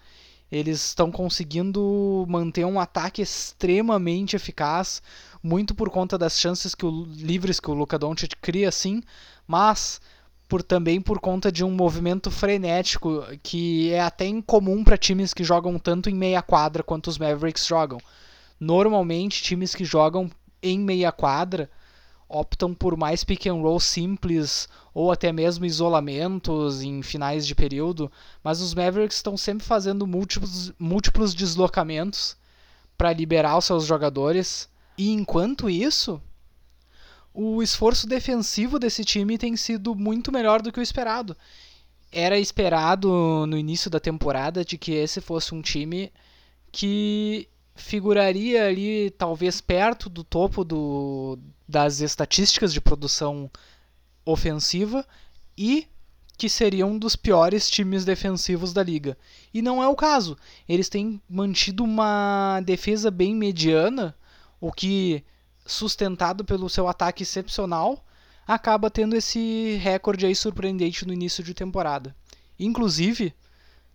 Eles 0.50 0.82
estão 0.87 1.11
conseguindo 1.11 2.25
manter 2.28 2.64
um 2.64 2.80
ataque 2.80 3.23
extremamente 3.23 4.35
eficaz, 4.35 5.02
muito 5.42 5.75
por 5.75 5.90
conta 5.90 6.16
das 6.16 6.40
chances 6.40 6.75
que 6.75 6.87
o, 6.87 7.04
livres 7.04 7.61
que 7.61 7.70
o 7.70 7.75
Luka 7.75 7.99
Doncic 7.99 8.35
cria, 8.40 8.73
sim, 8.73 9.02
mas 9.47 10.00
por 10.49 10.62
também 10.62 11.00
por 11.00 11.20
conta 11.20 11.52
de 11.52 11.62
um 11.62 11.70
movimento 11.70 12.30
frenético 12.30 13.23
que 13.42 13.92
é 13.92 14.00
até 14.00 14.26
incomum 14.26 14.82
para 14.82 14.97
times 14.97 15.35
que 15.35 15.44
jogam 15.44 15.78
tanto 15.78 16.08
em 16.08 16.14
meia 16.14 16.40
quadra 16.40 16.82
quanto 16.82 17.08
os 17.08 17.18
Mavericks 17.18 17.66
jogam. 17.66 17.99
Normalmente, 18.58 19.42
times 19.42 19.75
que 19.75 19.85
jogam 19.85 20.30
em 20.62 20.79
meia 20.79 21.12
quadra 21.12 21.71
optam 22.29 22.75
por 22.75 22.97
mais 22.97 23.25
pick 23.25 23.47
and 23.47 23.55
roll 23.55 23.81
simples 23.81 24.69
ou 24.93 25.11
até 25.11 25.33
mesmo 25.33 25.65
isolamentos 25.65 26.83
em 26.83 27.03
finais 27.03 27.47
de 27.47 27.55
período, 27.55 28.12
mas 28.43 28.61
os 28.61 28.75
Mavericks 28.75 29.17
estão 29.17 29.37
sempre 29.37 29.67
fazendo 29.67 30.07
múltiplos, 30.07 30.73
múltiplos 30.79 31.35
deslocamentos 31.35 32.37
para 32.97 33.12
liberar 33.12 33.57
os 33.57 33.65
seus 33.65 33.87
jogadores. 33.87 34.69
E 34.99 35.11
enquanto 35.11 35.71
isso, 35.71 36.21
o 37.33 37.62
esforço 37.62 38.07
defensivo 38.07 38.79
desse 38.79 39.05
time 39.05 39.38
tem 39.38 39.57
sido 39.57 39.95
muito 39.95 40.31
melhor 40.33 40.61
do 40.61 40.73
que 40.73 40.81
o 40.81 40.83
esperado. 40.83 41.37
Era 42.11 42.38
esperado 42.38 43.47
no 43.47 43.57
início 43.57 43.91
da 43.91 44.00
temporada 44.00 44.65
de 44.65 44.77
que 44.77 44.93
esse 44.93 45.21
fosse 45.21 45.55
um 45.55 45.62
time 45.62 46.12
que 46.73 47.49
figuraria 47.78 48.66
ali 48.66 49.11
talvez 49.11 49.61
perto 49.61 50.08
do 50.08 50.25
topo 50.25 50.64
do, 50.64 51.38
das 51.66 52.00
estatísticas 52.00 52.73
de 52.73 52.80
produção 52.80 53.50
ofensiva 54.25 55.06
e 55.56 55.87
que 56.37 56.49
seria 56.49 56.87
um 56.87 56.99
dos 56.99 57.16
piores 57.16 57.68
times 57.68 58.04
defensivos 58.04 58.73
da 58.73 58.82
liga. 58.82 59.18
E 59.52 59.61
não 59.61 59.82
é 59.82 59.88
o 59.88 59.97
caso. 59.97 60.37
Eles 60.68 60.88
têm 60.88 61.20
mantido 61.28 61.82
uma 61.82 62.61
defesa 62.64 63.11
bem 63.11 63.35
mediana, 63.35 64.14
o 64.61 64.70
que, 64.70 65.25
sustentado 65.66 66.44
pelo 66.44 66.68
seu 66.68 66.87
ataque 66.87 67.25
excepcional, 67.25 68.04
acaba 68.47 68.90
tendo 68.90 69.16
esse 69.16 69.76
recorde 69.82 70.26
aí 70.26 70.35
surpreendente 70.35 71.06
no 71.06 71.12
início 71.12 71.42
de 71.42 71.54
temporada. 71.54 72.14
Inclusive, 72.58 73.35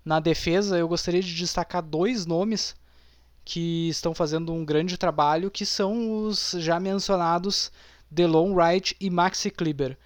na 0.03 0.19
defesa, 0.19 0.77
eu 0.77 0.87
gostaria 0.87 1.21
de 1.21 1.33
destacar 1.33 1.81
dois 1.81 2.25
nomes 2.25 2.75
que 3.45 3.89
estão 3.89 4.13
fazendo 4.13 4.53
um 4.53 4.63
grande 4.63 4.97
trabalho, 4.97 5.51
que 5.51 5.65
são 5.65 6.23
os 6.23 6.55
já 6.59 6.79
mencionados 6.79 7.71
Delon 8.09 8.53
Wright 8.53 8.95
e 8.99 9.09
Maxi 9.09 9.49
Kleber. 9.49 9.97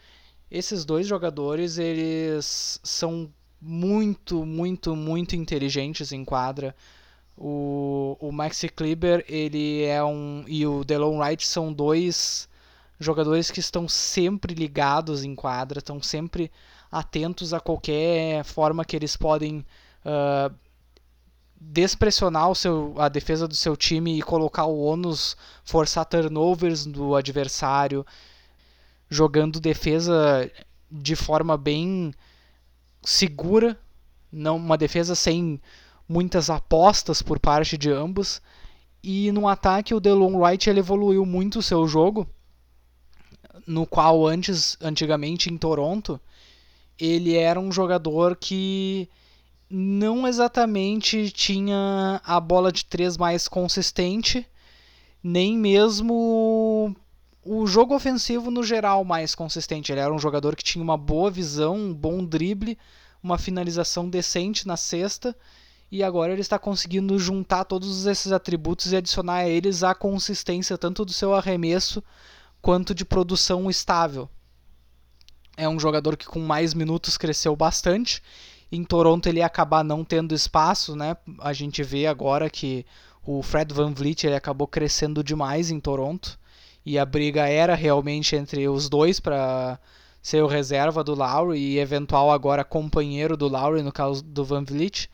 Esses 0.49 0.85
dois 0.85 1.05
jogadores, 1.05 1.77
eles 1.77 2.79
são 2.83 3.29
muito, 3.61 4.45
muito, 4.45 4.95
muito 4.95 5.35
inteligentes 5.35 6.11
em 6.11 6.23
quadra. 6.23 6.75
O, 7.37 8.17
o 8.19 8.31
Maxi 8.31 8.69
Kleber, 8.69 9.23
ele 9.27 9.83
é 9.83 10.03
um 10.03 10.43
e 10.47 10.65
o 10.65 10.83
Delon 10.83 11.19
Wright 11.19 11.45
são 11.45 11.71
dois 11.71 12.49
jogadores 12.99 13.51
que 13.51 13.59
estão 13.59 13.87
sempre 13.87 14.55
ligados 14.55 15.23
em 15.23 15.35
quadra, 15.35 15.79
estão 15.79 16.01
sempre 16.01 16.51
atentos 16.91 17.53
a 17.53 17.59
qualquer 17.59 18.43
forma 18.43 18.83
que 18.83 18.95
eles 18.95 19.15
podem 19.15 19.63
uh, 20.03 20.55
despressionar 21.59 22.49
o 22.49 22.55
seu, 22.55 22.93
a 22.97 23.09
defesa 23.09 23.47
do 23.47 23.55
seu 23.55 23.75
time 23.75 24.17
e 24.17 24.21
colocar 24.21 24.65
o 24.65 24.79
ônus, 24.79 25.35
forçar 25.63 26.05
turnovers 26.05 26.85
do 26.85 27.15
adversário, 27.15 28.05
jogando 29.09 29.59
defesa 29.59 30.49
de 30.91 31.15
forma 31.15 31.57
bem 31.57 32.13
segura, 33.03 33.77
não 34.31 34.57
uma 34.57 34.77
defesa 34.77 35.15
sem 35.15 35.59
muitas 36.07 36.49
apostas 36.49 37.21
por 37.21 37.39
parte 37.39 37.77
de 37.77 37.91
ambos. 37.91 38.41
E 39.03 39.31
no 39.31 39.47
ataque 39.47 39.93
o 39.93 39.99
Delon 39.99 40.37
Wright 40.37 40.69
ele 40.69 40.79
evoluiu 40.79 41.25
muito 41.25 41.59
o 41.59 41.63
seu 41.63 41.87
jogo, 41.87 42.27
no 43.65 43.85
qual 43.85 44.25
antes, 44.25 44.77
antigamente 44.81 45.51
em 45.51 45.57
Toronto, 45.57 46.19
ele 46.99 47.35
era 47.35 47.59
um 47.59 47.71
jogador 47.71 48.35
que 48.35 49.09
não 49.69 50.27
exatamente 50.27 51.29
tinha 51.31 52.21
a 52.23 52.39
bola 52.39 52.71
de 52.71 52.85
três 52.85 53.17
mais 53.17 53.47
consistente, 53.47 54.47
nem 55.21 55.57
mesmo 55.57 56.95
o 57.43 57.65
jogo 57.65 57.95
ofensivo 57.95 58.49
no 58.49 58.63
geral 58.63 59.03
mais 59.03 59.35
consistente. 59.35 59.91
Ele 59.91 60.01
era 60.01 60.13
um 60.13 60.19
jogador 60.19 60.55
que 60.55 60.63
tinha 60.63 60.83
uma 60.83 60.97
boa 60.97 61.29
visão, 61.29 61.75
um 61.75 61.93
bom 61.93 62.23
drible, 62.23 62.77
uma 63.21 63.37
finalização 63.37 64.09
decente 64.09 64.67
na 64.67 64.77
cesta, 64.77 65.35
e 65.91 66.03
agora 66.03 66.31
ele 66.31 66.41
está 66.41 66.59
conseguindo 66.59 67.17
juntar 67.17 67.63
todos 67.63 68.05
esses 68.05 68.31
atributos 68.31 68.91
e 68.91 68.95
adicionar 68.95 69.37
a 69.37 69.49
eles 69.49 69.83
a 69.83 69.95
consistência 69.95 70.77
tanto 70.77 71.05
do 71.05 71.13
seu 71.13 71.33
arremesso 71.33 72.03
quanto 72.61 72.93
de 72.93 73.05
produção 73.05 73.69
estável. 73.69 74.29
É 75.55 75.67
um 75.67 75.79
jogador 75.79 76.15
que 76.15 76.25
com 76.25 76.39
mais 76.39 76.73
minutos 76.73 77.17
cresceu 77.17 77.55
bastante 77.55 78.21
em 78.71 78.83
Toronto 78.83 79.27
ele 79.27 79.39
ia 79.39 79.45
acabar 79.45 79.83
não 79.83 80.03
tendo 80.03 80.35
espaço, 80.35 80.95
né? 80.95 81.15
A 81.39 81.53
gente 81.53 81.83
vê 81.83 82.05
agora 82.05 82.49
que 82.49 82.85
o 83.23 83.41
Fred 83.41 83.73
Van 83.73 83.93
Vliet 83.93 84.25
ele 84.25 84.35
acabou 84.35 84.67
crescendo 84.67 85.23
demais 85.23 85.71
em 85.71 85.79
Toronto 85.79 86.39
e 86.85 86.97
a 86.97 87.05
briga 87.05 87.47
era 87.47 87.75
realmente 87.75 88.35
entre 88.35 88.67
os 88.67 88.89
dois 88.89 89.19
para 89.19 89.79
ser 90.21 90.43
o 90.43 90.47
reserva 90.47 91.03
do 91.03 91.15
Lowry 91.15 91.59
e 91.59 91.79
eventual 91.79 92.31
agora 92.31 92.63
companheiro 92.63 93.37
do 93.37 93.47
Lowry 93.47 93.81
no 93.81 93.91
caso 93.91 94.23
do 94.23 94.43
Van 94.43 94.63
Vliet. 94.63 95.09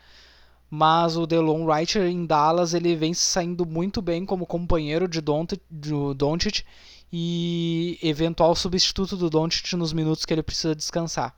Mas 0.70 1.16
o 1.16 1.28
Delon 1.28 1.66
Wright 1.66 2.00
em 2.00 2.26
Dallas 2.26 2.74
ele 2.74 2.96
vem 2.96 3.14
saindo 3.14 3.64
muito 3.64 4.02
bem 4.02 4.26
como 4.26 4.48
companheiro 4.48 5.08
de 5.08 5.22
Doncic 5.22 6.64
e 7.12 8.00
eventual 8.02 8.56
substituto 8.56 9.16
do 9.16 9.30
Doncic 9.30 9.74
nos 9.74 9.94
minutos 9.94 10.26
que 10.26 10.34
ele 10.34 10.42
precisa 10.42 10.76
descansar. 10.76 11.36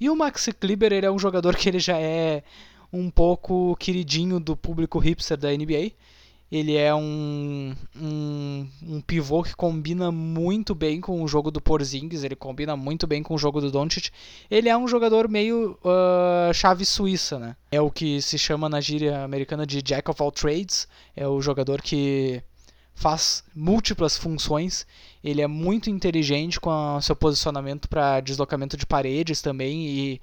E 0.00 0.08
o 0.08 0.16
Maxi 0.16 0.52
Kleber, 0.52 0.92
ele 0.92 1.06
é 1.06 1.10
um 1.10 1.18
jogador 1.18 1.56
que 1.56 1.68
ele 1.68 1.78
já 1.78 1.98
é 1.98 2.42
um 2.92 3.10
pouco 3.10 3.76
queridinho 3.76 4.40
do 4.40 4.56
público 4.56 4.98
hipster 4.98 5.36
da 5.36 5.50
NBA. 5.50 5.92
Ele 6.50 6.76
é 6.76 6.94
um, 6.94 7.74
um, 7.94 8.66
um, 8.82 9.00
pivô 9.02 9.42
que 9.42 9.54
combina 9.54 10.10
muito 10.10 10.74
bem 10.74 10.98
com 10.98 11.22
o 11.22 11.28
jogo 11.28 11.50
do 11.50 11.60
Porzingis, 11.60 12.24
ele 12.24 12.34
combina 12.34 12.74
muito 12.74 13.06
bem 13.06 13.22
com 13.22 13.34
o 13.34 13.38
jogo 13.38 13.60
do 13.60 13.70
Doncic. 13.70 14.08
Ele 14.50 14.70
é 14.70 14.76
um 14.76 14.88
jogador 14.88 15.28
meio 15.28 15.78
uh, 15.84 16.54
chave 16.54 16.86
suíça, 16.86 17.38
né? 17.38 17.54
É 17.70 17.82
o 17.82 17.90
que 17.90 18.22
se 18.22 18.38
chama 18.38 18.66
na 18.66 18.80
gíria 18.80 19.24
americana 19.24 19.66
de 19.66 19.82
Jack 19.82 20.10
of 20.10 20.22
all 20.22 20.32
trades. 20.32 20.88
É 21.14 21.28
o 21.28 21.38
jogador 21.42 21.82
que 21.82 22.42
faz 22.98 23.44
múltiplas 23.54 24.18
funções. 24.18 24.84
Ele 25.22 25.40
é 25.40 25.46
muito 25.46 25.88
inteligente 25.88 26.58
com 26.58 26.96
o 26.96 27.00
seu 27.00 27.14
posicionamento 27.14 27.88
para 27.88 28.20
deslocamento 28.20 28.76
de 28.76 28.84
paredes 28.84 29.40
também 29.40 29.86
e, 29.86 30.20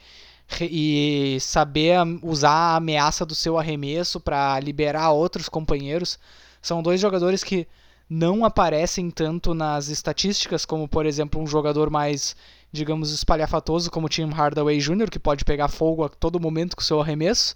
e 0.62 1.38
saber 1.40 1.98
usar 2.22 2.52
a 2.52 2.76
ameaça 2.76 3.26
do 3.26 3.34
seu 3.34 3.58
arremesso 3.58 4.20
para 4.20 4.60
liberar 4.60 5.12
outros 5.12 5.48
companheiros. 5.48 6.20
São 6.62 6.84
dois 6.84 7.00
jogadores 7.00 7.44
que 7.46 7.66
não 8.10 8.44
aparecem 8.44 9.10
tanto 9.10 9.54
nas 9.54 9.88
estatísticas, 9.88 10.66
como 10.66 10.86
por 10.88 11.06
exemplo 11.06 11.42
um 11.42 11.48
jogador 11.48 11.90
mais, 11.90 12.36
digamos, 12.74 13.12
espalhafatoso 13.12 13.90
como 13.90 14.10
Tim 14.10 14.30
Hardaway 14.32 14.80
Jr., 14.80 15.10
que 15.10 15.18
pode 15.18 15.46
pegar 15.46 15.70
fogo 15.70 16.04
a 16.04 16.10
todo 16.10 16.42
momento 16.42 16.76
com 16.76 16.82
o 16.82 16.86
seu 16.86 17.00
arremesso 17.00 17.56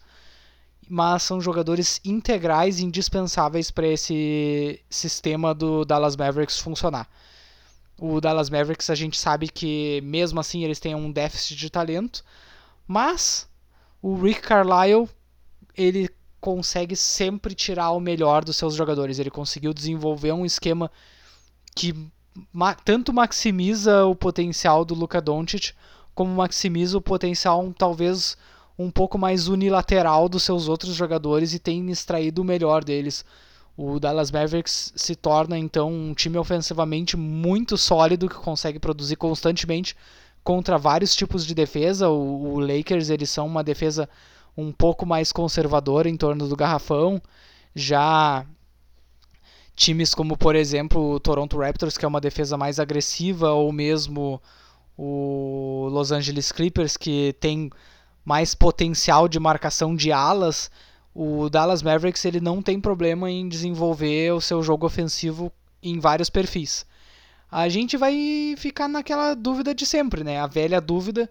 mas 0.90 1.22
são 1.22 1.40
jogadores 1.40 2.02
integrais 2.04 2.80
e 2.80 2.86
indispensáveis 2.86 3.70
para 3.70 3.88
esse 3.88 4.82
sistema 4.90 5.54
do 5.54 5.86
Dallas 5.86 6.18
Mavericks 6.18 6.58
funcionar. 6.58 7.08
O 7.98 8.20
Dallas 8.20 8.50
Mavericks 8.50 8.90
a 8.90 8.96
gente 8.96 9.20
sabe 9.20 9.50
que 9.50 10.02
mesmo 10.02 10.40
assim 10.40 10.64
eles 10.64 10.80
têm 10.80 10.96
um 10.96 11.12
déficit 11.12 11.56
de 11.56 11.70
talento, 11.70 12.24
mas 12.88 13.48
o 14.02 14.16
Rick 14.20 14.42
Carlisle 14.42 15.08
ele 15.78 16.10
consegue 16.42 16.96
sempre 16.96 17.54
tirar 17.54 17.92
o 17.92 18.00
melhor 18.00 18.44
dos 18.44 18.58
seus 18.58 18.74
jogadores. 18.74 19.20
Ele 19.20 19.30
conseguiu 19.30 19.74
desenvolver 19.74 20.32
um 20.32 20.46
esquema 20.46 20.90
que 21.76 21.94
ma 22.52 22.74
tanto 22.74 23.14
maximiza 23.14 24.06
o 24.06 24.16
potencial 24.16 24.84
do 24.84 24.96
Luka 24.96 25.22
Doncic 25.22 25.74
como 26.16 26.34
maximiza 26.34 26.98
o 26.98 27.02
potencial 27.02 27.72
talvez 27.78 28.38
um 28.80 28.90
pouco 28.90 29.18
mais 29.18 29.50
unilateral 29.50 30.30
dos 30.30 30.44
seus 30.44 30.70
outros 30.70 30.96
jogadores 30.96 31.54
e 31.54 31.60
tem 31.60 31.92
extraído 31.92 32.42
o 32.42 32.46
melhor 32.46 32.82
deles. 32.82 33.26
O 33.76 34.00
Dallas 34.00 34.32
Mavericks 34.32 34.94
se 34.96 35.18
torna 35.18 35.58
então 35.58 35.92
um 35.92 36.14
time 36.14 36.38
ofensivamente 36.38 37.18
muito 37.18 37.78
sólido 37.78 38.30
que 38.30 38.36
consegue 38.36 38.80
produzir 38.80 39.18
constantemente 39.18 39.98
contra 40.46 40.78
vários 40.78 41.14
tipos 41.14 41.46
de 41.46 41.54
defesa. 41.54 42.08
O, 42.08 42.54
o 42.54 42.60
Lakers 42.60 43.10
eles 43.10 43.30
são 43.30 43.46
uma 43.46 43.66
defesa 43.66 44.08
um 44.56 44.72
pouco 44.72 45.06
mais 45.06 45.34
conservadora 45.34 46.08
em 46.08 46.16
torno 46.16 46.48
do 46.48 46.56
garrafão. 46.56 47.22
Já 47.76 48.46
times 49.76 50.14
como 50.14 50.38
por 50.38 50.56
exemplo 50.56 51.16
o 51.16 51.20
Toronto 51.20 51.58
Raptors 51.58 51.98
que 51.98 52.06
é 52.06 52.08
uma 52.08 52.22
defesa 52.22 52.58
mais 52.58 52.80
agressiva 52.80 53.52
ou 53.52 53.74
mesmo 53.74 54.42
o 54.98 55.88
Los 55.92 56.14
Angeles 56.14 56.52
Clippers 56.52 56.96
que 56.96 57.36
tem 57.42 57.70
mais 58.30 58.54
potencial 58.54 59.28
de 59.28 59.40
marcação 59.40 59.96
de 59.96 60.12
alas, 60.12 60.70
o 61.16 61.50
Dallas 61.50 61.82
Mavericks 61.82 62.24
ele 62.26 62.40
não 62.40 62.62
tem 62.62 62.80
problema 62.80 63.28
em 63.32 63.50
desenvolver 63.50 64.32
o 64.36 64.40
seu 64.40 64.62
jogo 64.62 64.86
ofensivo 64.86 65.52
em 65.82 66.00
vários 66.00 66.30
perfis. 66.30 66.86
A 67.52 67.68
gente 67.68 67.98
vai 67.98 68.54
ficar 68.56 68.88
naquela 68.88 69.34
dúvida 69.34 69.74
de 69.74 69.84
sempre, 69.84 70.24
né? 70.24 70.40
A 70.40 70.46
velha 70.46 70.80
dúvida 70.80 71.28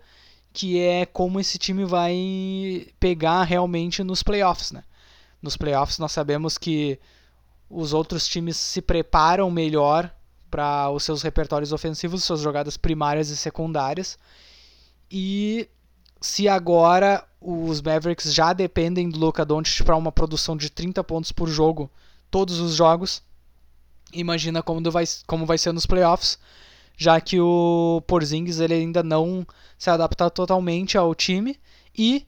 que 0.52 0.80
é 0.80 1.06
como 1.06 1.38
esse 1.38 1.56
time 1.56 1.84
vai 1.84 2.88
pegar 2.98 3.44
realmente 3.44 4.02
nos 4.02 4.24
playoffs, 4.24 4.72
né? 4.72 4.82
Nos 5.40 5.56
playoffs 5.56 6.00
nós 6.00 6.10
sabemos 6.10 6.58
que 6.58 6.98
os 7.70 7.92
outros 7.92 8.26
times 8.26 8.56
se 8.56 8.82
preparam 8.82 9.48
melhor 9.52 10.12
para 10.50 10.90
os 10.90 11.04
seus 11.04 11.22
repertórios 11.22 11.72
ofensivos, 11.72 12.24
suas 12.24 12.40
jogadas 12.40 12.76
primárias 12.76 13.28
e 13.28 13.36
secundárias. 13.36 14.18
E 15.08 15.68
se 16.20 16.48
agora 16.48 17.25
os 17.40 17.80
Mavericks 17.80 18.32
já 18.32 18.52
dependem 18.52 19.08
do 19.08 19.18
Luka 19.18 19.44
Doncic 19.44 19.84
para 19.84 19.96
uma 19.96 20.10
produção 20.10 20.56
de 20.56 20.70
30 20.70 21.02
pontos 21.04 21.32
por 21.32 21.48
jogo 21.48 21.90
todos 22.30 22.58
os 22.58 22.75
jogos. 22.75 23.22
Imagina 24.12 24.62
como 24.62 24.90
vai, 24.90 25.04
como 25.26 25.46
vai 25.46 25.58
ser 25.58 25.72
nos 25.72 25.87
playoffs, 25.87 26.38
já 26.96 27.20
que 27.20 27.38
o 27.40 28.02
Porzingis 28.06 28.58
ele 28.58 28.75
ainda 28.75 29.02
não 29.02 29.46
se 29.78 29.90
adapta 29.90 30.28
totalmente 30.30 30.98
ao 30.98 31.14
time 31.14 31.58
e 31.96 32.26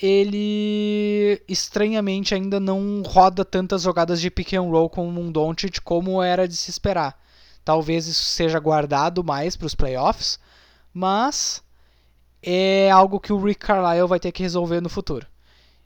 ele 0.00 1.42
estranhamente 1.48 2.34
ainda 2.34 2.60
não 2.60 3.02
roda 3.02 3.44
tantas 3.44 3.82
jogadas 3.82 4.20
de 4.20 4.30
pick 4.30 4.52
and 4.52 4.62
roll 4.62 4.88
como 4.88 5.20
um 5.20 5.30
Doncic 5.30 5.80
como 5.80 6.22
era 6.22 6.46
de 6.46 6.56
se 6.56 6.70
esperar. 6.70 7.20
Talvez 7.64 8.06
isso 8.06 8.24
seja 8.24 8.58
guardado 8.60 9.24
mais 9.24 9.56
para 9.56 9.66
os 9.66 9.74
playoffs, 9.74 10.38
mas 10.94 11.62
é 12.42 12.90
algo 12.90 13.20
que 13.20 13.32
o 13.32 13.42
Rick 13.42 13.60
Carlisle 13.66 14.08
vai 14.08 14.20
ter 14.20 14.32
que 14.32 14.42
resolver 14.42 14.80
no 14.80 14.88
futuro. 14.88 15.26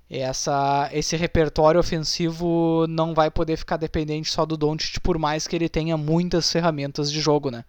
Essa, 0.09 0.91
esse 0.93 1.17
repertório 1.17 1.81
ofensivo 1.81 2.87
não 2.87 3.15
vai 3.15 3.31
poder 3.31 3.57
ficar 3.57 3.79
dependente 3.79 4.31
só 4.31 4.45
do 4.45 4.59
Doncic, 4.59 5.01
por 5.01 5.19
mais 5.19 5.47
que 5.47 5.57
ele 5.57 5.71
tenha 5.71 5.97
muitas 5.97 6.53
ferramentas 6.53 7.11
de 7.11 7.19
jogo, 7.19 7.51
né? 7.51 7.65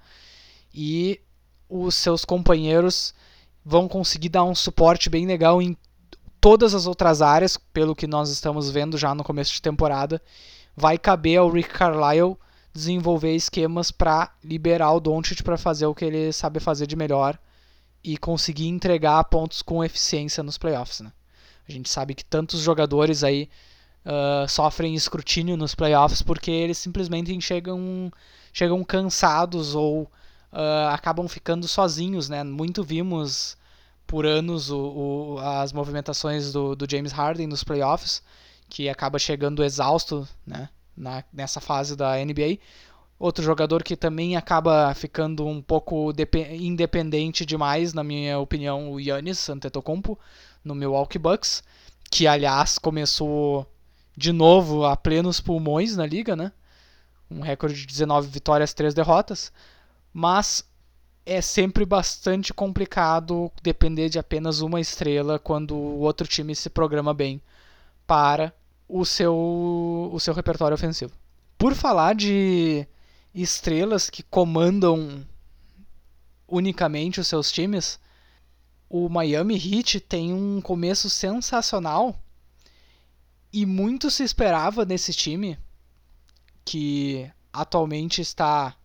E 0.73 1.21
os 1.69 1.95
seus 1.95 2.25
companheiros 2.25 3.13
vão 3.63 3.87
conseguir 3.87 4.29
dar 4.29 4.43
um 4.43 4.53
suporte 4.53 5.09
bem 5.09 5.25
legal 5.25 5.61
em 5.61 5.77
todas 6.41 6.73
as 6.75 6.85
outras 6.85 7.21
áreas, 7.21 7.55
pelo 7.55 7.95
que 7.95 8.05
nós 8.05 8.29
estamos 8.29 8.69
vendo 8.69 8.97
já 8.97 9.15
no 9.15 9.23
começo 9.23 9.53
de 9.53 9.61
temporada. 9.61 10.21
Vai 10.75 10.97
caber 10.97 11.37
ao 11.37 11.49
Rick 11.49 11.69
Carlisle 11.69 12.37
desenvolver 12.73 13.33
esquemas 13.33 13.89
para 13.89 14.31
liberar 14.43 14.91
o 14.91 14.99
Doncic 14.99 15.41
para 15.43 15.57
fazer 15.57 15.85
o 15.85 15.95
que 15.95 16.03
ele 16.03 16.33
sabe 16.33 16.59
fazer 16.59 16.87
de 16.87 16.97
melhor 16.97 17.39
e 18.03 18.17
conseguir 18.17 18.67
entregar 18.67 19.23
pontos 19.25 19.61
com 19.61 19.83
eficiência 19.83 20.43
nos 20.43 20.57
playoffs, 20.57 20.99
né? 20.99 21.11
A 21.67 21.71
gente 21.71 21.89
sabe 21.89 22.13
que 22.13 22.25
tantos 22.25 22.59
jogadores 22.59 23.23
aí 23.23 23.49
uh, 24.05 24.47
sofrem 24.49 24.93
escrutínio 24.95 25.55
nos 25.55 25.73
playoffs 25.73 26.21
porque 26.21 26.51
eles 26.51 26.77
simplesmente 26.77 27.39
chegam, 27.41 28.11
chegam 28.51 28.83
cansados 28.83 29.73
ou 29.73 30.03
uh, 30.51 30.89
acabam 30.91 31.27
ficando 31.27 31.67
sozinhos, 31.67 32.29
né? 32.29 32.43
Muito 32.43 32.83
vimos 32.83 33.57
por 34.05 34.25
anos 34.25 34.69
o, 34.69 34.77
o, 34.77 35.39
as 35.39 35.71
movimentações 35.71 36.51
do, 36.51 36.75
do, 36.75 36.89
James 36.89 37.11
Harden 37.11 37.47
nos 37.47 37.63
playoffs, 37.63 38.21
que 38.69 38.89
acaba 38.89 39.17
chegando 39.17 39.63
exausto, 39.63 40.27
né? 40.45 40.69
Na, 40.95 41.23
nessa 41.33 41.59
fase 41.59 41.95
da 41.95 42.17
NBA. 42.17 42.59
Outro 43.23 43.41
jogador 43.41 43.83
que 43.83 43.95
também 43.95 44.35
acaba 44.35 44.93
ficando 44.93 45.47
um 45.47 45.61
pouco 45.61 46.11
independente 46.59 47.45
demais, 47.45 47.93
na 47.93 48.03
minha 48.03 48.37
opinião, 48.37 48.91
o 48.91 48.99
Yannis 48.99 49.47
Antetokounmpo, 49.47 50.19
no 50.61 50.75
Milwaukee 50.75 51.17
Bucks, 51.17 51.63
que 52.11 52.27
aliás 52.27 52.77
começou 52.77 53.65
de 54.13 54.33
novo 54.33 54.83
a 54.83 54.97
plenos 54.97 55.39
pulmões 55.39 55.95
na 55.95 56.05
liga, 56.05 56.35
né? 56.35 56.51
Um 57.31 57.39
recorde 57.39 57.75
de 57.75 57.87
19 57.87 58.27
vitórias, 58.27 58.73
3 58.73 58.93
derrotas, 58.93 59.53
mas 60.11 60.69
é 61.25 61.39
sempre 61.39 61.85
bastante 61.85 62.53
complicado 62.53 63.49
depender 63.61 64.09
de 64.09 64.19
apenas 64.19 64.59
uma 64.59 64.81
estrela 64.81 65.39
quando 65.39 65.73
o 65.77 65.99
outro 65.99 66.27
time 66.27 66.53
se 66.53 66.69
programa 66.69 67.13
bem 67.13 67.41
para 68.05 68.53
o 68.85 69.05
seu, 69.05 69.33
o 70.11 70.19
seu 70.19 70.33
repertório 70.33 70.75
ofensivo. 70.75 71.13
Por 71.57 71.73
falar 71.73 72.15
de 72.15 72.85
estrelas 73.33 74.09
que 74.09 74.21
comandam 74.21 75.25
unicamente 76.47 77.19
os 77.19 77.27
seus 77.27 77.51
times, 77.51 77.99
o 78.89 79.09
Miami 79.09 79.55
Heat 79.55 79.99
tem 80.01 80.33
um 80.33 80.61
começo 80.61 81.09
sensacional 81.09 82.15
e 83.51 83.65
muito 83.65 84.11
se 84.11 84.23
esperava 84.23 84.85
nesse 84.85 85.13
time 85.13 85.57
que 86.63 87.29
atualmente 87.51 88.21
está 88.21 88.75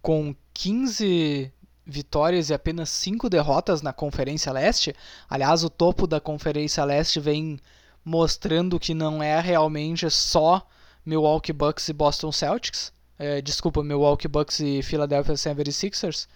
com 0.00 0.34
15 0.54 1.52
vitórias 1.84 2.50
e 2.50 2.54
apenas 2.54 2.90
5 2.90 3.28
derrotas 3.28 3.82
na 3.82 3.92
Conferência 3.92 4.52
Leste. 4.52 4.94
Aliás, 5.28 5.62
o 5.62 5.70
topo 5.70 6.06
da 6.06 6.20
Conferência 6.20 6.84
Leste 6.84 7.20
vem 7.20 7.60
mostrando 8.04 8.80
que 8.80 8.94
não 8.94 9.22
é 9.22 9.40
realmente 9.40 10.08
só 10.10 10.66
Milwaukee 11.06 11.52
Bucks 11.52 11.88
e 11.88 11.92
Boston 11.92 12.32
Celtics. 12.32 12.92
É, 13.18 13.40
desculpa, 13.40 13.82
Milwaukee 13.82 14.28
Bucks 14.28 14.60
e 14.60 14.82
Philadelphia 14.82 15.34
76ers, 15.34 16.26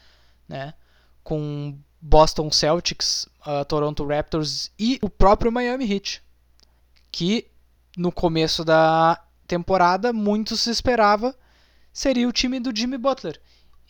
né? 0.49 0.73
com 1.23 1.77
Boston 2.01 2.51
Celtics, 2.51 3.29
uh, 3.47 3.65
Toronto 3.67 4.07
Raptors 4.07 4.71
e 4.79 4.99
o 5.03 5.11
próprio 5.11 5.53
Miami 5.53 5.91
Heat, 5.93 6.23
que 7.13 7.47
no 7.97 8.11
começo 8.11 8.65
da 8.65 9.23
temporada 9.47 10.13
muito 10.13 10.57
se 10.57 10.71
esperava 10.71 11.35
seria 11.93 12.29
o 12.29 12.33
time 12.33 12.59
do 12.59 12.75
Jimmy 12.75 12.97
Butler. 12.97 13.41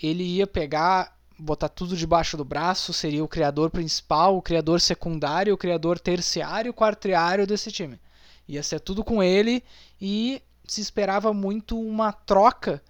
Ele 0.02 0.24
ia 0.24 0.46
pegar, 0.46 1.16
botar 1.38 1.68
tudo 1.68 1.96
debaixo 1.96 2.36
do 2.36 2.44
braço, 2.44 2.92
seria 2.92 3.22
o 3.22 3.28
criador 3.28 3.70
principal, 3.70 4.36
o 4.36 4.42
criador 4.42 4.80
secundário, 4.80 5.54
o 5.54 5.58
criador 5.58 6.00
terciário, 6.00 6.74
quartiário 6.74 7.46
desse 7.46 7.70
time. 7.70 8.00
Ia 8.48 8.62
ser 8.62 8.80
tudo 8.80 9.04
com 9.04 9.22
ele 9.22 9.62
e 10.00 10.42
se 10.70 10.80
esperava 10.80 11.35
muito 11.35 11.76
uma 11.80 12.12
troca 12.12 12.80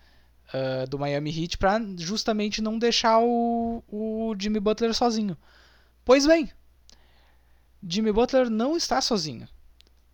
uh, 0.53 0.87
do 0.87 0.99
Miami 0.99 1.31
Heat 1.31 1.57
para 1.57 1.81
justamente 1.97 2.61
não 2.61 2.79
deixar 2.79 3.21
o, 3.21 3.83
o 3.88 4.35
Jimmy 4.38 4.61
Butler 4.61 4.93
sozinho. 4.93 5.35
Pois 6.05 6.27
bem, 6.27 6.53
Jimmy 7.83 8.12
Butler 8.12 8.51
não 8.51 8.77
está 8.77 9.01
sozinho. 9.01 9.49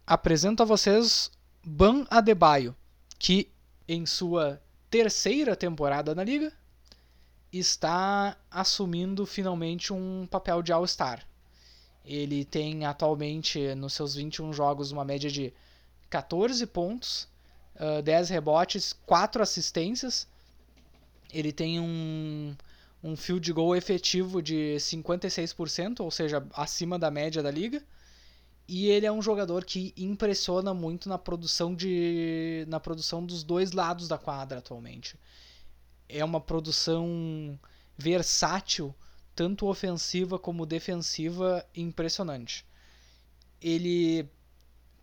Apresento 0.06 0.62
a 0.62 0.66
vocês 0.66 1.28
Ban 1.64 2.06
Adebayo, 2.08 2.72
que 3.18 3.50
em 3.88 4.06
sua 4.06 4.62
terceira 4.88 5.56
temporada 5.56 6.14
na 6.14 6.22
liga 6.22 6.52
está 7.52 8.36
assumindo 8.48 9.26
finalmente 9.26 9.92
um 9.92 10.24
papel 10.30 10.62
de 10.62 10.72
All-Star. 10.72 11.26
Ele 12.04 12.44
tem 12.44 12.84
atualmente 12.84 13.74
nos 13.74 13.94
seus 13.94 14.14
21 14.14 14.52
jogos 14.52 14.92
uma 14.92 15.04
média 15.04 15.28
de 15.28 15.52
14 16.08 16.64
pontos, 16.66 17.28
uh, 17.80 17.98
ah, 17.98 18.00
10 18.00 18.28
rebotes, 18.30 18.94
4 19.06 19.42
assistências. 19.42 20.26
Ele 21.32 21.52
tem 21.52 21.80
um, 21.80 22.54
um 23.02 23.16
field 23.16 23.52
goal 23.52 23.76
efetivo 23.76 24.42
de 24.42 24.76
56%, 24.78 26.00
ou 26.00 26.10
seja, 26.10 26.46
acima 26.54 26.98
da 26.98 27.10
média 27.10 27.42
da 27.42 27.50
liga. 27.50 27.82
E 28.68 28.88
ele 28.88 29.06
é 29.06 29.12
um 29.12 29.22
jogador 29.22 29.64
que 29.64 29.94
impressiona 29.96 30.74
muito 30.74 31.08
na 31.08 31.16
produção 31.16 31.74
de 31.74 32.64
na 32.66 32.80
produção 32.80 33.24
dos 33.24 33.44
dois 33.44 33.70
lados 33.70 34.08
da 34.08 34.18
quadra 34.18 34.58
atualmente. 34.58 35.16
É 36.08 36.24
uma 36.24 36.40
produção 36.40 37.58
versátil, 37.96 38.94
tanto 39.36 39.68
ofensiva 39.68 40.38
como 40.38 40.66
defensiva, 40.66 41.64
impressionante. 41.76 42.66
Ele 43.62 44.28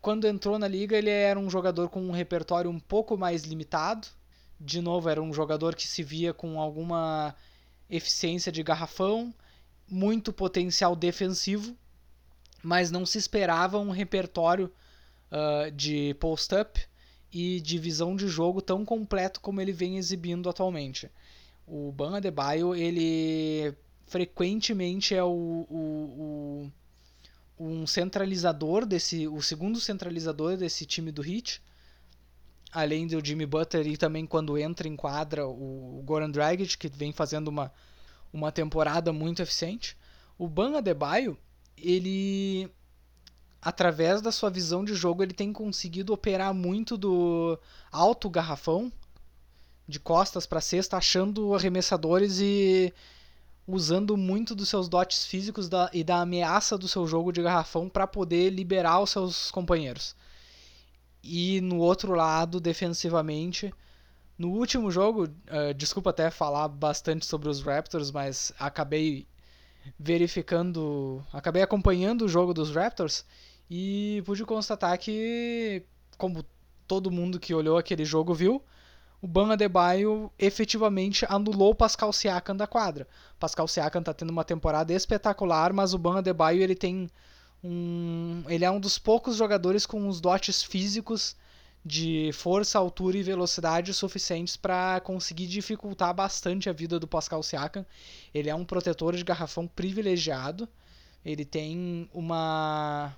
quando 0.03 0.27
entrou 0.27 0.59
na 0.59 0.67
liga, 0.67 0.97
ele 0.97 1.09
era 1.09 1.39
um 1.39 1.49
jogador 1.49 1.87
com 1.87 2.01
um 2.01 2.11
repertório 2.11 2.69
um 2.69 2.77
pouco 2.77 3.17
mais 3.17 3.43
limitado. 3.43 4.05
De 4.59 4.81
novo, 4.81 5.07
era 5.07 5.21
um 5.21 5.33
jogador 5.33 5.75
que 5.75 5.87
se 5.87 6.03
via 6.03 6.33
com 6.33 6.59
alguma 6.59 7.33
eficiência 7.89 8.51
de 8.51 8.61
garrafão, 8.61 9.33
muito 9.89 10.33
potencial 10.33 10.93
defensivo, 10.93 11.73
mas 12.61 12.91
não 12.91 13.05
se 13.05 13.17
esperava 13.17 13.79
um 13.79 13.91
repertório 13.91 14.69
uh, 15.31 15.71
de 15.71 16.13
post-up 16.15 16.81
e 17.31 17.61
de 17.61 17.77
visão 17.77 18.13
de 18.13 18.27
jogo 18.27 18.61
tão 18.61 18.83
completo 18.83 19.39
como 19.39 19.61
ele 19.61 19.71
vem 19.71 19.97
exibindo 19.97 20.49
atualmente. 20.49 21.09
O 21.65 21.93
Ban 21.93 22.17
Adebayo, 22.17 22.75
ele 22.75 23.73
frequentemente 24.05 25.15
é 25.15 25.23
o, 25.23 25.65
o, 25.69 25.77
o 25.79 26.71
um 27.59 27.85
centralizador 27.85 28.85
desse, 28.85 29.27
o 29.27 29.41
segundo 29.41 29.79
centralizador 29.79 30.57
desse 30.57 30.85
time 30.85 31.11
do 31.11 31.25
Heat, 31.25 31.61
além 32.71 33.07
do 33.07 33.23
Jimmy 33.23 33.45
Butler 33.45 33.87
e 33.87 33.97
também 33.97 34.25
quando 34.25 34.57
entra 34.57 34.87
em 34.87 34.95
quadra 34.95 35.47
o 35.47 36.01
Goran 36.05 36.29
Dragic, 36.29 36.77
que 36.77 36.87
vem 36.87 37.11
fazendo 37.11 37.47
uma, 37.49 37.71
uma 38.31 38.51
temporada 38.51 39.13
muito 39.13 39.41
eficiente. 39.41 39.95
O 40.37 40.47
Ban 40.47 40.77
Adebayo, 40.77 41.37
ele 41.77 42.69
através 43.61 44.21
da 44.21 44.31
sua 44.31 44.49
visão 44.49 44.83
de 44.83 44.93
jogo, 44.93 45.23
ele 45.23 45.33
tem 45.33 45.53
conseguido 45.53 46.11
operar 46.11 46.53
muito 46.53 46.97
do 46.97 47.57
alto 47.89 48.29
garrafão, 48.29 48.91
de 49.87 49.99
costas 49.99 50.45
para 50.45 50.59
cesta, 50.59 50.97
achando 50.97 51.53
arremessadores 51.53 52.39
e 52.39 52.93
usando 53.67 54.17
muito 54.17 54.53
dos 54.53 54.69
seus 54.69 54.89
dotes 54.89 55.25
físicos 55.25 55.69
da, 55.69 55.89
e 55.93 56.03
da 56.03 56.21
ameaça 56.21 56.77
do 56.77 56.87
seu 56.87 57.07
jogo 57.07 57.31
de 57.31 57.41
garrafão 57.41 57.89
para 57.89 58.05
poder 58.05 58.49
liberar 58.49 58.99
os 58.99 59.09
seus 59.09 59.51
companheiros. 59.51 60.15
E 61.23 61.61
no 61.61 61.77
outro 61.77 62.13
lado, 62.13 62.59
defensivamente, 62.59 63.73
no 64.37 64.49
último 64.49 64.91
jogo, 64.91 65.25
uh, 65.25 65.73
desculpa 65.75 66.09
até 66.09 66.29
falar 66.29 66.67
bastante 66.67 67.25
sobre 67.25 67.47
os 67.47 67.61
Raptors, 67.61 68.11
mas 68.11 68.51
acabei 68.59 69.25
verificando, 69.97 71.23
acabei 71.31 71.61
acompanhando 71.61 72.23
o 72.25 72.29
jogo 72.29 72.53
dos 72.53 72.71
Raptors 72.73 73.25
e 73.69 74.21
pude 74.25 74.43
constatar 74.45 74.97
que, 74.97 75.83
como 76.17 76.43
todo 76.87 77.11
mundo 77.11 77.39
que 77.39 77.53
olhou 77.53 77.77
aquele 77.77 78.03
jogo 78.03 78.33
viu, 78.33 78.61
o 79.23 79.27
Ban 79.27 79.53
Adebayo 79.53 80.29
efetivamente 80.37 81.25
anulou 81.29 81.71
o 81.71 81.75
Pascal 81.75 82.11
Siakam 82.11 82.57
da 82.57 82.67
quadra. 82.67 83.07
Pascal 83.39 83.69
Siakam 83.69 84.01
está 84.01 84.13
tendo 84.13 84.31
uma 84.31 84.43
temporada 84.43 84.93
espetacular, 84.93 85.71
mas 85.71 85.93
o 85.93 85.97
Ban 85.97 86.17
Adebayo 86.17 86.61
ele 86.61 86.75
tem 86.75 87.09
um, 87.63 88.43
ele 88.49 88.65
é 88.65 88.69
um 88.69 88.81
dos 88.81 88.99
poucos 88.99 89.37
jogadores 89.37 89.85
com 89.85 90.09
os 90.09 90.19
dotes 90.19 90.61
físicos 90.61 91.37
de 91.85 92.31
força, 92.33 92.77
altura 92.77 93.17
e 93.17 93.23
velocidade 93.23 93.93
suficientes 93.93 94.57
para 94.57 94.99
conseguir 94.99 95.47
dificultar 95.47 96.13
bastante 96.13 96.69
a 96.69 96.73
vida 96.73 96.99
do 96.99 97.07
Pascal 97.07 97.41
Siakam. 97.41 97.85
Ele 98.33 98.49
é 98.49 98.55
um 98.55 98.65
protetor 98.65 99.15
de 99.15 99.23
garrafão 99.23 99.65
privilegiado. 99.65 100.67
Ele 101.23 101.45
tem 101.45 102.09
uma 102.13 103.15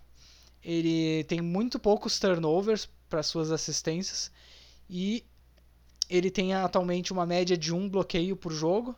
ele 0.63 1.23
tem 1.23 1.41
muito 1.41 1.79
poucos 1.79 2.19
turnovers 2.19 2.87
para 3.09 3.23
suas 3.23 3.51
assistências 3.51 4.31
e 4.87 5.25
ele 6.09 6.29
tem 6.29 6.53
atualmente 6.53 7.11
uma 7.11 7.25
média 7.25 7.57
de 7.57 7.73
um 7.73 7.89
bloqueio 7.89 8.35
por 8.35 8.51
jogo, 8.51 8.95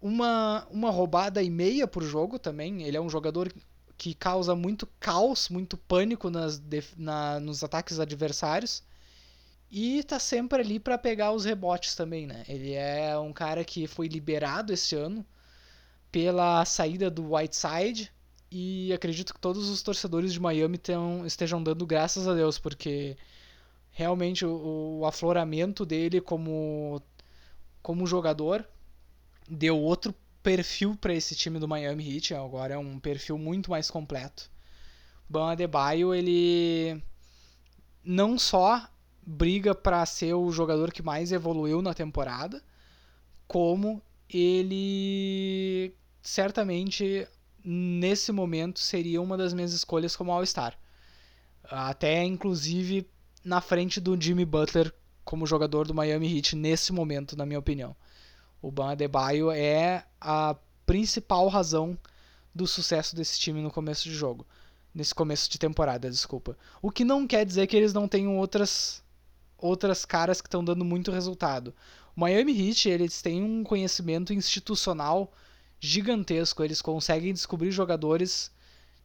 uma, 0.00 0.66
uma 0.70 0.90
roubada 0.90 1.42
e 1.42 1.50
meia 1.50 1.86
por 1.86 2.02
jogo 2.02 2.38
também. 2.38 2.82
Ele 2.82 2.96
é 2.96 3.00
um 3.00 3.08
jogador 3.08 3.52
que 3.96 4.14
causa 4.14 4.54
muito 4.54 4.86
caos, 5.00 5.48
muito 5.48 5.76
pânico 5.76 6.30
nas, 6.30 6.62
na, 6.96 7.40
nos 7.40 7.64
ataques 7.64 7.98
adversários. 7.98 8.82
E 9.70 10.02
tá 10.04 10.18
sempre 10.18 10.60
ali 10.60 10.78
para 10.78 10.96
pegar 10.96 11.32
os 11.32 11.44
rebotes 11.44 11.94
também, 11.94 12.26
né? 12.26 12.44
Ele 12.48 12.72
é 12.72 13.18
um 13.18 13.32
cara 13.32 13.64
que 13.64 13.86
foi 13.86 14.06
liberado 14.06 14.72
esse 14.72 14.94
ano 14.94 15.26
pela 16.12 16.64
saída 16.64 17.10
do 17.10 17.34
Whiteside 17.34 18.12
e 18.50 18.92
acredito 18.92 19.34
que 19.34 19.40
todos 19.40 19.68
os 19.68 19.82
torcedores 19.82 20.32
de 20.32 20.40
Miami 20.40 20.78
tão, 20.78 21.26
estejam 21.26 21.62
dando 21.62 21.84
graças 21.84 22.28
a 22.28 22.34
Deus, 22.34 22.58
porque 22.58 23.16
realmente 23.96 24.44
o, 24.44 24.98
o 25.00 25.06
afloramento 25.06 25.86
dele 25.86 26.20
como, 26.20 27.00
como 27.80 28.06
jogador 28.06 28.62
deu 29.48 29.78
outro 29.78 30.14
perfil 30.42 30.94
para 31.00 31.14
esse 31.14 31.34
time 31.34 31.58
do 31.58 31.66
Miami 31.66 32.14
Heat. 32.14 32.34
Agora 32.34 32.74
é 32.74 32.78
um 32.78 33.00
perfil 33.00 33.38
muito 33.38 33.70
mais 33.70 33.90
completo. 33.90 34.50
Ban 35.26 35.52
Adebayo, 35.52 36.14
ele 36.14 37.02
não 38.04 38.38
só 38.38 38.86
briga 39.26 39.74
para 39.74 40.04
ser 40.04 40.34
o 40.34 40.52
jogador 40.52 40.92
que 40.92 41.02
mais 41.02 41.32
evoluiu 41.32 41.80
na 41.80 41.94
temporada, 41.94 42.62
como 43.48 44.02
ele 44.28 45.94
certamente 46.20 47.26
nesse 47.64 48.30
momento 48.30 48.78
seria 48.78 49.22
uma 49.22 49.38
das 49.38 49.54
minhas 49.54 49.72
escolhas 49.72 50.14
como 50.14 50.32
All-Star. 50.32 50.78
Até 51.64 52.22
inclusive 52.22 53.08
na 53.46 53.60
frente 53.60 54.00
do 54.00 54.20
Jimmy 54.20 54.44
Butler 54.44 54.92
como 55.24 55.46
jogador 55.46 55.86
do 55.86 55.94
Miami 55.94 56.36
Heat 56.36 56.56
nesse 56.56 56.92
momento, 56.92 57.36
na 57.36 57.46
minha 57.46 57.60
opinião. 57.60 57.94
O 58.60 58.72
Ban 58.72 58.90
Adebayo 58.90 59.52
é 59.52 60.04
a 60.20 60.56
principal 60.84 61.46
razão 61.46 61.96
do 62.52 62.66
sucesso 62.66 63.14
desse 63.14 63.38
time 63.38 63.62
no 63.62 63.70
começo 63.70 64.02
de 64.02 64.14
jogo. 64.14 64.44
Nesse 64.92 65.14
começo 65.14 65.48
de 65.48 65.60
temporada, 65.60 66.10
desculpa. 66.10 66.58
O 66.82 66.90
que 66.90 67.04
não 67.04 67.24
quer 67.24 67.46
dizer 67.46 67.68
que 67.68 67.76
eles 67.76 67.92
não 67.94 68.08
tenham 68.08 68.36
outras 68.36 69.04
outras 69.56 70.04
caras 70.04 70.40
que 70.40 70.48
estão 70.48 70.64
dando 70.64 70.84
muito 70.84 71.12
resultado. 71.12 71.72
O 72.16 72.20
Miami 72.20 72.52
Heat, 72.52 72.88
eles 72.88 73.22
têm 73.22 73.42
um 73.42 73.62
conhecimento 73.62 74.34
institucional 74.34 75.32
gigantesco, 75.78 76.64
eles 76.64 76.82
conseguem 76.82 77.32
descobrir 77.32 77.70
jogadores 77.70 78.50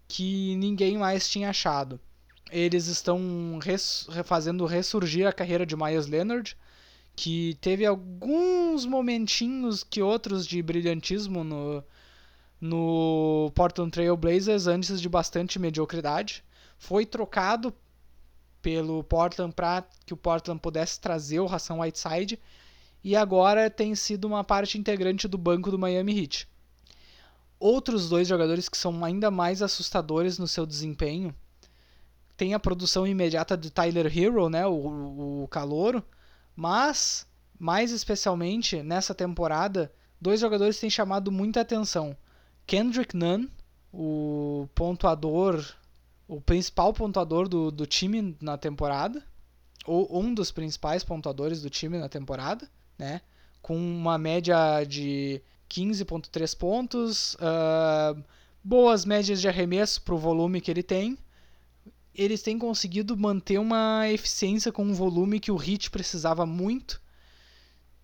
que 0.08 0.56
ninguém 0.56 0.98
mais 0.98 1.30
tinha 1.30 1.52
achado 1.52 2.00
eles 2.52 2.88
estão 2.88 3.60
res, 3.62 4.08
fazendo 4.26 4.66
ressurgir 4.66 5.26
a 5.26 5.34
carreira 5.34 5.66
de 5.66 5.76
Myers 5.76 6.08
Leonard, 6.08 6.56
que 7.16 7.58
teve 7.62 7.86
alguns 7.86 8.86
momentinhos 8.86 9.84
que 9.84 10.02
outros 10.02 10.46
de 10.46 10.62
brilhantismo 10.62 11.44
no, 11.44 11.84
no 12.60 13.52
Portland 13.56 13.92
Trail 13.92 14.16
Blazers 14.18 14.68
antes 14.68 15.02
de 15.02 15.08
bastante 15.08 15.58
mediocridade. 15.58 16.44
Foi 16.78 17.06
trocado 17.06 17.74
pelo 18.62 19.04
Portland 19.04 19.54
para 19.54 19.84
que 20.06 20.14
o 20.14 20.18
Portland 20.18 20.60
pudesse 20.60 21.00
trazer 21.00 21.40
o 21.40 21.46
Ração 21.46 21.80
Whiteside 21.80 22.40
e 23.04 23.16
agora 23.16 23.70
tem 23.70 23.96
sido 23.96 24.26
uma 24.26 24.44
parte 24.44 24.78
integrante 24.78 25.28
do 25.28 25.38
banco 25.38 25.72
do 25.72 25.80
Miami 25.80 26.20
Heat. 26.20 26.48
Outros 27.60 28.10
dois 28.10 28.28
jogadores 28.28 28.68
que 28.68 28.78
são 28.78 29.04
ainda 29.06 29.32
mais 29.32 29.62
assustadores 29.62 30.38
no 30.38 30.48
seu 30.48 30.66
desempenho 30.66 31.36
tem 32.42 32.56
a 32.56 32.60
produção 32.60 33.06
imediata 33.06 33.56
de 33.56 33.70
Tyler 33.70 34.08
Hero, 34.08 34.50
né, 34.50 34.66
o, 34.66 35.44
o 35.44 35.48
calouro, 35.50 36.04
mas 36.56 37.28
mais 37.60 37.92
especialmente 37.92 38.82
nessa 38.82 39.14
temporada, 39.14 39.94
dois 40.20 40.40
jogadores 40.40 40.80
têm 40.80 40.90
chamado 40.90 41.32
muita 41.32 41.62
atenção. 41.62 42.18
Kendrick 42.66 43.16
Nunn, 43.16 43.48
o 43.94 44.68
pontuador, 44.74 45.64
o 46.28 46.42
principal 46.42 46.92
pontuador 46.92 47.48
do, 47.48 47.70
do 47.70 47.86
time 47.86 48.36
na 48.42 48.58
temporada, 48.58 49.24
ou 49.86 50.10
um 50.20 50.34
dos 50.34 50.50
principais 50.50 51.04
pontuadores 51.04 51.62
do 51.62 51.70
time 51.70 52.00
na 52.00 52.10
temporada, 52.10 52.68
né, 52.98 53.22
com 53.62 53.78
uma 53.78 54.18
média 54.18 54.84
de 54.84 55.40
15.3 55.70 56.58
pontos, 56.58 57.36
uh, 57.36 58.20
boas 58.64 59.06
médias 59.06 59.40
de 59.40 59.48
arremesso 59.48 60.02
para 60.02 60.16
o 60.16 60.18
volume 60.18 60.60
que 60.60 60.72
ele 60.72 60.82
tem, 60.82 61.20
eles 62.14 62.42
têm 62.42 62.58
conseguido 62.58 63.16
manter 63.16 63.58
uma 63.60 64.10
eficiência 64.10 64.72
com 64.72 64.84
um 64.84 64.94
volume 64.94 65.40
que 65.40 65.52
o 65.52 65.56
Hit 65.56 65.90
precisava 65.90 66.46
muito. 66.46 67.02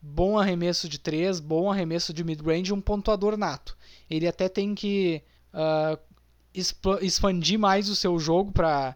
Bom 0.02 0.40
arremesso 0.40 0.88
de 0.88 1.00
3, 1.00 1.40
bom 1.40 1.72
arremesso 1.72 2.14
de 2.14 2.24
mid-range 2.24 2.74
um 2.74 2.80
pontuador 2.80 3.36
nato. 3.36 3.78
Ele 4.10 4.28
até 4.28 4.48
tem 4.48 4.74
que 4.74 5.22
uh, 5.54 6.00
expandir 7.02 7.60
mais 7.60 7.90
o 7.90 7.96
seu 7.96 8.18
jogo 8.18 8.52
para 8.52 8.96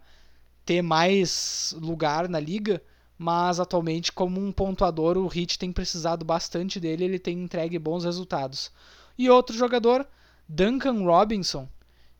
ter 0.66 0.82
mais 0.82 1.76
lugar 1.80 2.30
na 2.30 2.40
liga, 2.40 2.82
mas 3.18 3.60
atualmente, 3.60 4.12
como 4.12 4.40
um 4.40 4.52
pontuador, 4.52 5.18
o 5.18 5.28
Hit 5.28 5.60
tem 5.60 5.72
precisado 5.72 6.24
bastante 6.24 6.80
dele, 6.80 7.04
ele 7.04 7.20
tem 7.20 7.44
entregue 7.44 7.78
bons 7.78 8.06
resultados. 8.06 8.72
E 9.18 9.30
outro 9.30 9.56
jogador, 9.56 10.08
Duncan 10.48 11.04
Robinson, 11.04 11.68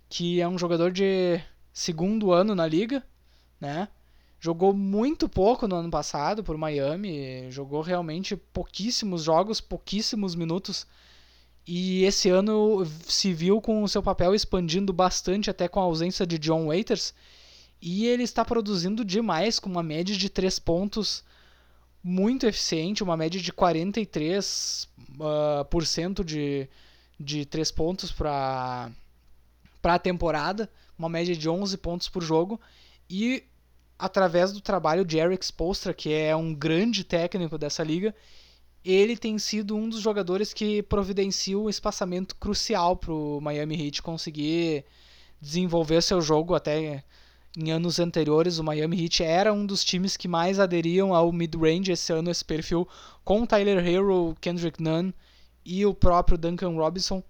que 0.10 0.42
é 0.42 0.48
um 0.48 0.58
jogador 0.58 0.92
de 0.92 1.42
segundo 1.74 2.32
ano 2.32 2.54
na 2.56 2.68
liga, 2.68 3.04
né? 3.60 3.88
Jogou 4.40 4.74
muito 4.74 5.30
pouco 5.30 5.68
no 5.68 5.76
ano 5.76 5.92
passado 5.92 6.44
por 6.44 6.58
Miami, 6.58 7.46
jogou 7.52 7.82
realmente 7.82 8.36
pouquíssimos 8.36 9.24
jogos, 9.24 9.62
pouquíssimos 9.62 10.34
minutos. 10.34 10.88
E 11.66 12.04
esse 12.06 12.28
ano 12.30 12.84
se 13.06 13.32
viu 13.34 13.62
com 13.62 13.84
o 13.84 13.88
seu 13.88 14.02
papel 14.02 14.34
expandindo 14.34 14.92
bastante, 14.92 15.50
até 15.52 15.68
com 15.68 15.80
a 15.80 15.84
ausência 15.84 16.26
de 16.26 16.40
John 16.40 16.68
Waiters. 16.68 17.14
E 17.80 18.08
ele 18.08 18.24
está 18.24 18.44
produzindo 18.44 19.06
demais, 19.06 19.60
com 19.60 19.70
uma 19.70 19.84
média 19.84 20.18
de 20.18 20.28
3 20.28 20.58
pontos 20.58 21.24
muito 22.04 22.48
eficiente, 22.48 23.04
uma 23.04 23.16
média 23.16 23.40
de 23.40 23.54
43% 23.54 24.88
uh, 25.20 25.66
por 25.66 25.86
cento 25.86 26.24
de, 26.24 26.68
de 27.20 27.46
3 27.46 27.72
pontos 27.72 28.12
para 28.12 28.92
a 29.84 30.00
temporada 30.00 30.68
uma 31.02 31.10
média 31.10 31.36
de 31.36 31.50
11 31.50 31.78
pontos 31.78 32.08
por 32.08 32.22
jogo. 32.22 32.62
E 33.10 33.44
através 33.98 34.52
do 34.52 34.62
trabalho 34.62 35.04
de 35.04 35.18
Eric 35.18 35.44
Spoelstra, 35.44 35.94
que 35.94 36.14
é 36.14 36.36
um 36.36 36.54
grande 36.54 37.04
técnico 37.04 37.58
dessa 37.58 37.84
liga, 37.84 38.16
ele 38.84 39.18
tem 39.18 39.38
sido 39.38 39.76
um 39.76 39.90
dos 39.90 40.00
jogadores 40.00 40.54
que 40.54 40.82
providencia 40.84 41.58
um 41.58 41.70
espaçamento 41.70 42.36
crucial 42.36 42.96
para 42.96 43.14
o 43.14 43.40
Miami 43.42 43.88
Heat 43.88 44.02
conseguir 44.02 44.86
desenvolver 45.40 46.02
seu 46.02 46.22
jogo 46.22 46.56
até 46.56 47.04
em 47.58 47.72
anos 47.72 48.00
anteriores. 48.00 48.60
O 48.60 48.64
Miami 48.64 49.04
Heat 49.04 49.24
era 49.24 49.54
um 49.54 49.66
dos 49.66 49.84
times 49.84 50.16
que 50.16 50.28
mais 50.28 50.60
aderiam 50.60 51.14
ao 51.14 51.32
mid-range 51.32 51.92
esse 51.92 52.14
ano 52.14 52.30
esse 52.32 52.46
perfil 52.46 52.88
com 53.24 53.46
Tyler 53.46 53.86
Hero, 53.86 54.36
Kendrick 54.40 54.82
Nunn 54.82 55.12
e 55.66 55.86
o 55.86 55.94
próprio 55.94 56.38
Duncan 56.38 56.72
Robinson 56.72 57.24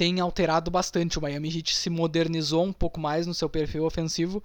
tem 0.00 0.18
alterado 0.18 0.70
bastante. 0.70 1.18
O 1.18 1.22
Miami 1.22 1.54
Heat 1.58 1.76
se 1.76 1.90
modernizou 1.90 2.64
um 2.64 2.72
pouco 2.72 2.98
mais 2.98 3.26
no 3.26 3.34
seu 3.34 3.50
perfil 3.50 3.84
ofensivo 3.84 4.42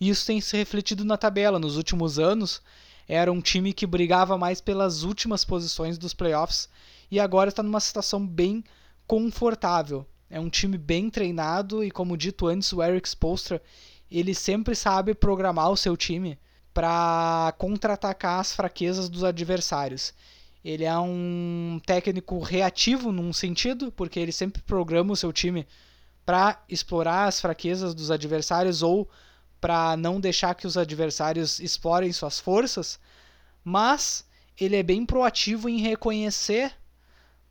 e 0.00 0.08
isso 0.08 0.24
tem 0.24 0.40
se 0.40 0.56
refletido 0.56 1.04
na 1.04 1.16
tabela. 1.16 1.58
Nos 1.58 1.76
últimos 1.76 2.20
anos, 2.20 2.62
era 3.08 3.32
um 3.32 3.40
time 3.40 3.72
que 3.72 3.84
brigava 3.84 4.38
mais 4.38 4.60
pelas 4.60 5.02
últimas 5.02 5.44
posições 5.44 5.98
dos 5.98 6.14
playoffs 6.14 6.68
e 7.10 7.18
agora 7.18 7.48
está 7.48 7.64
numa 7.64 7.80
situação 7.80 8.24
bem 8.24 8.62
confortável. 9.04 10.06
É 10.30 10.38
um 10.38 10.48
time 10.48 10.78
bem 10.78 11.10
treinado 11.10 11.82
e, 11.82 11.90
como 11.90 12.16
dito 12.16 12.46
antes, 12.46 12.72
o 12.72 12.80
Eric 12.80 13.08
Spoelstra 13.08 13.60
ele 14.08 14.36
sempre 14.36 14.76
sabe 14.76 15.14
programar 15.14 15.72
o 15.72 15.76
seu 15.76 15.96
time 15.96 16.38
para 16.72 17.52
contra-atacar 17.58 18.38
as 18.38 18.54
fraquezas 18.54 19.08
dos 19.08 19.24
adversários. 19.24 20.14
Ele 20.64 20.84
é 20.84 20.96
um 20.98 21.80
técnico 21.84 22.38
reativo 22.40 23.10
num 23.10 23.32
sentido, 23.32 23.90
porque 23.92 24.20
ele 24.20 24.32
sempre 24.32 24.62
programa 24.62 25.12
o 25.12 25.16
seu 25.16 25.32
time 25.32 25.66
para 26.24 26.62
explorar 26.68 27.26
as 27.26 27.40
fraquezas 27.40 27.94
dos 27.94 28.10
adversários 28.10 28.82
ou 28.82 29.08
para 29.60 29.96
não 29.96 30.20
deixar 30.20 30.54
que 30.54 30.66
os 30.66 30.76
adversários 30.76 31.60
explorem 31.60 32.12
suas 32.12 32.38
forças, 32.38 32.98
mas 33.64 34.24
ele 34.58 34.76
é 34.76 34.82
bem 34.82 35.04
proativo 35.04 35.68
em 35.68 35.78
reconhecer 35.78 36.72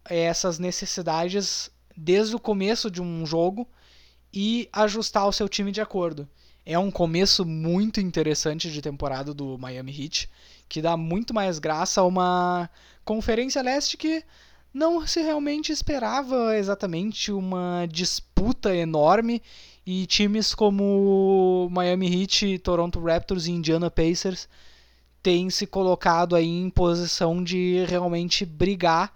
essas 0.06 0.58
necessidades 0.58 1.69
desde 1.95 2.36
o 2.36 2.39
começo 2.39 2.89
de 2.89 3.02
um 3.02 3.26
jogo 3.26 3.67
e 4.34 4.69
ajustar 4.71 5.28
o 5.28 5.34
seu 5.34 5.47
time 5.47 5.71
de 5.71 5.82
acordo. 5.82 6.28
É 6.65 6.78
um 6.78 6.91
começo 6.91 7.45
muito 7.45 8.00
interessante 8.00 8.71
de 8.71 8.82
temporada 8.82 9.34
do 9.34 9.58
Miami 9.58 9.91
Heat, 9.91 10.30
que 10.69 10.82
dá 10.82 10.95
muito 10.95 11.34
mais 11.34 11.60
graça 11.60 12.02
a 12.02 12.06
uma 12.06 12.69
Conferência 13.04 13.62
Leste 13.62 13.97
que 13.97 14.24
não 14.74 15.06
se 15.06 15.21
realmente 15.21 15.71
esperava 15.71 16.58
exatamente 16.58 17.32
uma 17.32 17.86
disputa 17.89 18.76
enorme 18.76 19.41
e 19.86 20.06
times 20.06 20.54
como 20.54 21.67
Miami 21.71 22.21
Heat, 22.21 22.60
Toronto 22.60 23.00
Raptors 23.00 23.47
e 23.47 23.52
Indiana 23.52 23.89
Pacers 23.89 24.47
têm 25.21 25.50
se 25.50 25.67
colocado 25.67 26.36
aí 26.36 26.47
em 26.47 26.69
posição 26.69 27.43
de 27.43 27.84
realmente 27.88 28.45
brigar 28.45 29.13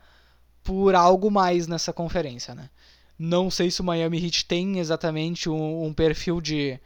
por 0.63 0.95
algo 0.95 1.29
mais 1.29 1.67
nessa 1.67 1.93
conferência, 1.93 2.53
né? 2.55 2.69
Não 3.17 3.49
sei 3.49 3.71
se 3.71 3.81
o 3.81 3.83
Miami 3.83 4.23
Heat 4.25 4.45
tem 4.45 4.79
exatamente 4.79 5.49
um, 5.49 5.85
um 5.85 5.93
perfil 5.93 6.41
de, 6.41 6.79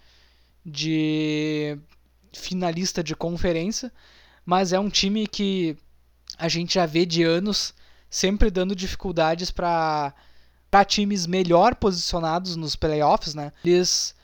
de 0.65 1.77
finalista 2.33 3.03
de 3.03 3.15
conferência, 3.15 3.91
mas 4.45 4.73
é 4.73 4.79
um 4.79 4.89
time 4.89 5.27
que 5.27 5.77
a 6.37 6.47
gente 6.47 6.75
já 6.75 6.85
vê 6.85 7.05
de 7.05 7.23
anos 7.23 7.73
sempre 8.09 8.49
dando 8.49 8.75
dificuldades 8.75 9.51
para 9.51 10.13
times 10.87 11.27
melhor 11.27 11.75
posicionados 11.75 12.55
nos 12.55 12.75
playoffs, 12.75 13.33
né? 13.33 13.51
Eles 13.63 14.15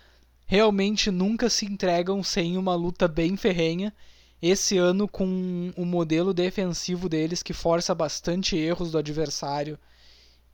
realmente 0.46 1.12
nunca 1.12 1.50
se 1.50 1.66
entregam 1.66 2.24
sem 2.24 2.58
uma 2.58 2.76
luta 2.76 3.08
bem 3.08 3.36
ferrenha. 3.36 3.94
Esse 4.42 4.78
ano 4.78 5.08
com 5.08 5.74
o 5.76 5.86
modelo 5.86 6.34
defensivo 6.34 7.10
deles 7.10 7.42
que 7.42 7.54
força 7.54 7.96
bastante 7.96 8.56
erros 8.56 8.92
do 8.92 8.98
adversário 8.98 9.78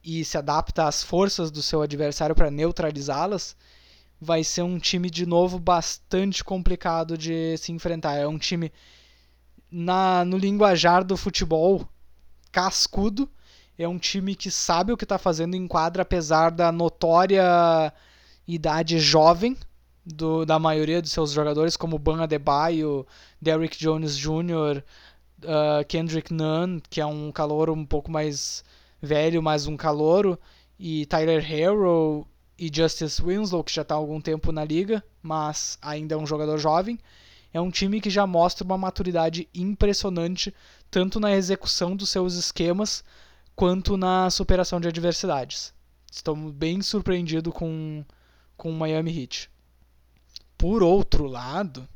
e 0.04 0.24
se 0.24 0.38
adapta 0.38 0.88
às 0.88 1.04
forças 1.04 1.52
do 1.52 1.62
seu 1.62 1.82
adversário 1.82 2.36
para 2.36 2.50
neutralizá-las, 2.50 3.56
vai 4.22 4.44
ser 4.44 4.62
um 4.62 4.78
time 4.78 5.10
de 5.10 5.26
novo 5.26 5.58
bastante 5.58 6.44
complicado 6.44 7.18
de 7.18 7.58
se 7.58 7.72
enfrentar. 7.72 8.14
É 8.18 8.28
um 8.28 8.38
time 8.38 8.72
na 9.72 10.24
no 10.24 10.38
linguajar 10.38 11.04
do 11.04 11.18
futebol 11.18 11.88
cascudo, 12.52 13.28
é 13.78 13.88
um 13.88 13.98
time 13.98 14.36
que 14.36 14.52
sabe 14.52 14.94
o 14.94 14.98
que 14.98 15.06
está 15.06 15.18
fazendo 15.18 15.56
em 15.56 15.68
quadra, 15.68 16.04
apesar 16.04 16.52
da 16.52 16.72
notória 16.72 17.92
idade 18.48 19.00
jovem 19.00 19.58
do, 20.06 20.46
da 20.46 20.60
maioria 20.60 21.02
de 21.02 21.10
seus 21.10 21.32
jogadores, 21.32 21.76
como 21.76 21.98
Ban 21.98 22.22
Adebayo, 22.22 23.08
Derrick 23.42 23.78
Jones 23.80 24.16
Jr., 24.18 24.84
uh, 25.44 25.86
Kendrick 25.88 26.32
Nunn, 26.32 26.80
que 26.90 27.02
é 27.02 27.06
um 27.06 27.32
calor 27.32 27.70
um 27.70 27.86
pouco 27.86 28.12
mais 28.12 28.64
velho, 29.02 29.42
mas 29.42 29.66
um 29.66 29.78
calouro, 29.78 30.38
e 30.78 31.06
Tyler 31.08 31.42
Harrow 31.44 32.28
e 32.62 32.70
Justice 32.72 33.20
Winslow, 33.20 33.64
que 33.64 33.74
já 33.74 33.82
está 33.82 33.96
há 33.96 33.98
algum 33.98 34.22
tempo 34.22 34.52
na 34.52 34.64
liga, 34.64 35.04
mas 35.20 35.80
ainda 35.82 36.14
é 36.14 36.18
um 36.18 36.28
jogador 36.28 36.60
jovem. 36.60 37.00
É 37.52 37.60
um 37.60 37.72
time 37.72 38.00
que 38.00 38.10
já 38.12 38.28
mostra 38.28 38.64
uma 38.64 38.78
maturidade 38.78 39.50
impressionante, 39.52 40.54
tanto 40.92 41.20
na 41.20 41.32
execução 41.36 41.96
dos 41.96 42.10
seus 42.10 42.36
esquemas, 42.36 43.04
quanto 43.56 43.98
na 43.98 44.30
superação 44.30 44.80
de 44.80 44.88
adversidades. 44.88 45.74
Estou 46.12 46.36
bem 46.36 46.84
surpreendido 46.84 47.52
com, 47.52 48.06
com 48.56 48.70
o 48.70 48.78
Miami 48.78 49.24
Heat. 49.24 49.50
Por 50.56 50.84
outro 50.84 51.26
lado, 51.26 51.90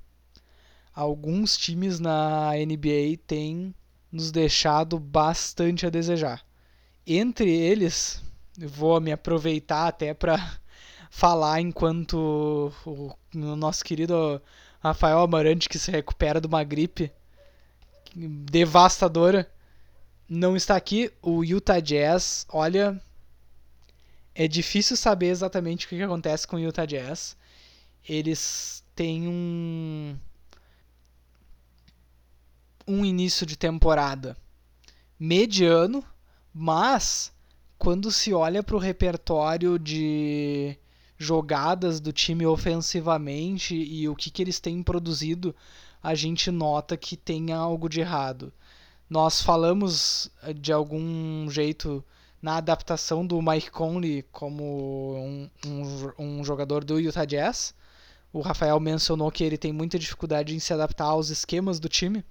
alguns 0.95 1.56
times 1.56 1.99
na 1.99 2.54
NBA 2.54 3.19
têm 3.28 3.71
nos 4.12 4.32
deixado 4.32 4.97
bastante 4.97 5.86
a 5.86 5.91
desejar. 5.91 6.43
Entre 7.06 7.51
eles, 7.51 8.19
vou 8.57 8.99
me 9.01 9.11
aproveitar 9.11 9.87
até 9.87 10.13
para 10.13 10.37
falar 11.09 11.61
enquanto 11.61 12.71
o, 12.85 13.15
o 13.33 13.55
nosso 13.55 13.83
querido 13.83 14.41
Rafael 14.79 15.19
Amarante, 15.19 15.69
que 15.69 15.79
se 15.79 15.91
recupera 15.91 16.39
de 16.39 16.47
uma 16.47 16.63
gripe 16.63 17.11
devastadora, 18.15 19.51
não 20.27 20.55
está 20.55 20.75
aqui. 20.75 21.11
O 21.21 21.43
Utah 21.43 21.79
Jazz, 21.79 22.45
olha, 22.49 23.01
é 24.33 24.47
difícil 24.47 24.95
saber 24.95 25.27
exatamente 25.27 25.85
o 25.85 25.89
que, 25.89 26.01
acontece 26.01 26.47
com 26.47 26.55
o 26.55 26.59
Utah 26.59 26.85
Jazz. 26.85 27.35
Eles 28.07 28.83
têm 28.95 29.27
um 29.27 30.17
um 32.87 33.03
início 33.03 33.47
de 33.47 33.57
temporada 33.57 34.37
mediano, 35.19 36.05
mas 36.53 37.33
quando 37.77 38.11
se 38.11 38.33
olha 38.33 38.63
para 38.63 38.75
o 38.75 38.79
repertório 38.79 39.77
de 39.77 40.77
jogadas 41.17 41.99
do 41.99 42.11
time 42.11 42.45
ofensivamente 42.45 43.75
e 43.75 44.07
o 44.09 44.15
que, 44.15 44.29
que 44.29 44.41
eles 44.41 44.59
têm 44.59 44.83
produzido, 44.83 45.55
a 46.01 46.13
gente 46.13 46.51
nota 46.51 46.97
que 46.97 47.15
tem 47.15 47.51
algo 47.51 47.89
de 47.89 48.01
errado. 48.01 48.53
Nós 49.09 49.41
falamos 49.41 50.29
eh, 50.43 50.53
de 50.53 50.71
algum 50.73 51.49
jeito 51.49 52.03
na 52.41 52.57
adaptação 52.57 53.25
do 53.25 53.41
Mike 53.41 53.71
Conley 53.71 54.23
como 54.31 55.15
um, 55.15 55.49
um, 55.65 56.11
um, 56.19 56.43
jogador 56.43 56.83
do 56.83 56.99
Utah 56.99 57.25
Jazz. 57.25 57.73
O 58.31 58.41
Rafael 58.41 58.79
mencionou 58.79 59.31
que 59.31 59.43
ele 59.43 59.57
tem 59.57 59.71
muita 59.71 59.97
dificuldade 59.97 60.55
em 60.55 60.59
se 60.59 60.73
adaptar 60.73 61.05
aos 61.05 61.29
esquemas 61.29 61.79
do 61.79 61.89
time. 61.89 62.23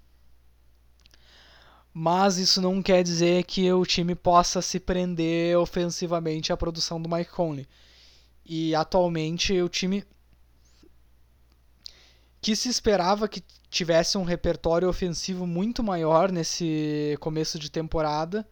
Mas 1.96 2.38
isso 2.38 2.61
não 2.61 2.83
quer 2.83 3.04
dizer 3.04 3.44
que 3.44 3.72
o 3.72 3.87
time 3.87 4.16
possa 4.16 4.61
se 4.61 4.80
prender 4.80 5.57
ofensivamente 5.57 6.52
à 6.52 6.57
produção 6.57 7.00
do 7.00 7.09
Mike 7.09 7.30
Conley. 7.30 7.68
E 8.44 8.74
atualmente 8.74 9.62
o 9.62 9.68
time 9.68 10.04
que 12.42 12.57
se 12.57 12.68
esperava 12.68 13.28
que 13.28 13.42
tivesse 13.70 14.18
um 14.18 14.24
repertório 14.24 14.88
ofensivo 14.88 15.46
muito 15.46 15.85
maior 15.85 16.33
nesse 16.33 17.16
começo 17.20 17.61
de 17.61 17.70
temporada, 17.70 18.46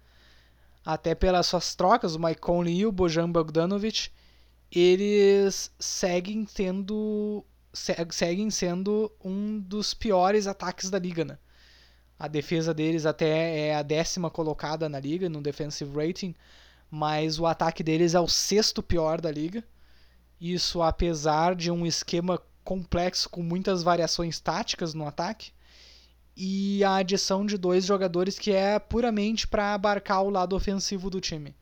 até 0.85 1.12
pelas 1.14 1.46
suas 1.46 1.74
trocas, 1.74 2.14
o 2.14 2.20
Mike 2.20 2.40
Conley 2.40 2.78
e 2.78 2.87
o 2.87 2.92
Bojan 2.92 3.31
Bogdanovic, 3.31 4.11
eles 4.70 5.70
seguem 5.81 6.44
tendo 6.44 7.44
seguem 8.11 8.50
sendo 8.50 9.11
um 9.24 9.59
dos 9.59 9.94
piores 9.94 10.46
ataques 10.46 10.90
da 10.90 10.98
liga, 10.98 11.24
né? 11.24 11.38
A 12.22 12.28
defesa 12.28 12.72
deles 12.72 13.04
até 13.04 13.66
é 13.66 13.74
a 13.74 13.82
décima 13.82 14.30
colocada 14.30 14.88
na 14.88 15.00
liga 15.00 15.28
no 15.28 15.42
defensive 15.42 15.92
rating, 15.92 16.37
mas 16.88 17.40
o 17.40 17.46
ataque 17.46 17.82
deles 17.82 18.14
é 18.14 18.20
o 18.20 18.28
sexto 18.28 18.80
pior 18.80 19.20
da 19.20 19.28
liga. 19.28 19.64
Isso 20.40 20.80
apesar 20.82 21.56
de 21.56 21.68
um 21.68 21.85
esquema 21.85 22.40
complexo 22.62 23.28
com 23.28 23.42
muitas 23.42 23.82
variações 23.82 24.38
táticas 24.38 24.94
no 24.94 25.04
ataque 25.04 25.50
e 26.37 26.85
a 26.85 26.94
adição 26.94 27.44
de 27.44 27.58
dois 27.58 27.85
jogadores 27.85 28.38
que 28.38 28.52
é 28.52 28.78
puramente 28.78 29.48
para 29.48 29.74
abarcar 29.74 30.22
o 30.22 30.30
lado 30.30 30.54
ofensivo 30.54 31.11
do 31.11 31.20
time. 31.20 31.56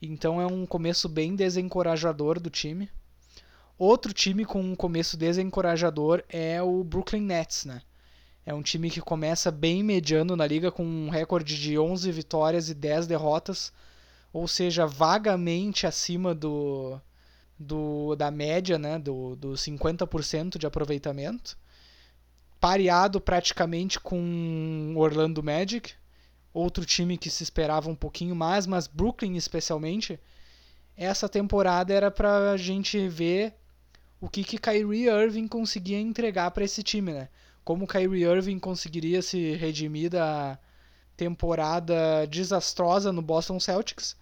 Então 0.00 0.40
é 0.40 0.46
um 0.46 0.64
começo 0.64 1.08
bem 1.08 1.34
desencorajador 1.34 2.38
do 2.38 2.48
time. 2.48 2.88
Outro 3.76 4.12
time 4.12 4.44
com 4.44 4.60
um 4.60 4.76
começo 4.76 5.16
desencorajador 5.16 6.22
é 6.28 6.62
o 6.62 6.84
Brooklyn 6.84 7.22
Nets, 7.22 7.64
né? 7.64 7.82
É 8.46 8.54
um 8.54 8.62
time 8.62 8.88
que 8.88 9.00
começa 9.00 9.50
bem 9.50 9.82
mediano 9.82 10.36
na 10.36 10.46
liga 10.46 10.70
com 10.70 10.84
um 10.84 11.10
recorde 11.10 11.60
de 11.60 11.76
11 11.76 12.10
vitórias 12.12 12.70
e 12.70 12.74
10 12.74 13.08
derrotas, 13.08 13.72
ou 14.32 14.46
seja, 14.46 14.86
vagamente 14.86 15.86
acima 15.86 16.34
do 16.34 17.00
do, 17.58 18.14
da 18.16 18.30
média, 18.30 18.78
né, 18.78 18.98
do, 18.98 19.34
do 19.36 19.52
50% 19.52 20.58
de 20.58 20.66
aproveitamento, 20.66 21.58
pareado 22.60 23.20
praticamente 23.20 23.98
com 23.98 24.94
Orlando 24.96 25.42
Magic, 25.42 25.94
outro 26.52 26.84
time 26.84 27.18
que 27.18 27.30
se 27.30 27.42
esperava 27.42 27.88
um 27.88 27.94
pouquinho 27.94 28.34
mais, 28.34 28.66
mas 28.66 28.86
Brooklyn 28.86 29.36
especialmente, 29.36 30.20
essa 30.96 31.28
temporada 31.28 31.92
era 31.92 32.10
para 32.10 32.52
a 32.52 32.56
gente 32.56 33.08
ver 33.08 33.54
o 34.20 34.28
que, 34.28 34.42
que 34.42 34.58
Kyrie 34.58 35.08
Irving 35.08 35.46
conseguia 35.48 36.00
entregar 36.00 36.50
para 36.50 36.64
esse 36.64 36.82
time, 36.82 37.12
né? 37.12 37.28
Como 37.66 37.86
Kyrie 37.86 38.24
Irving 38.24 38.58
conseguiria 38.58 39.20
se 39.20 39.54
redimir 39.56 40.08
da 40.08 40.58
temporada 41.18 42.26
desastrosa 42.26 43.12
no 43.12 43.20
Boston 43.20 43.60
Celtics 43.60 44.16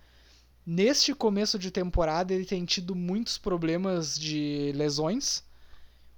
Neste 0.66 1.14
começo 1.14 1.58
de 1.58 1.70
temporada, 1.70 2.32
ele 2.32 2.46
tem 2.46 2.64
tido 2.64 2.94
muitos 2.94 3.36
problemas 3.36 4.18
de 4.18 4.72
lesões, 4.74 5.44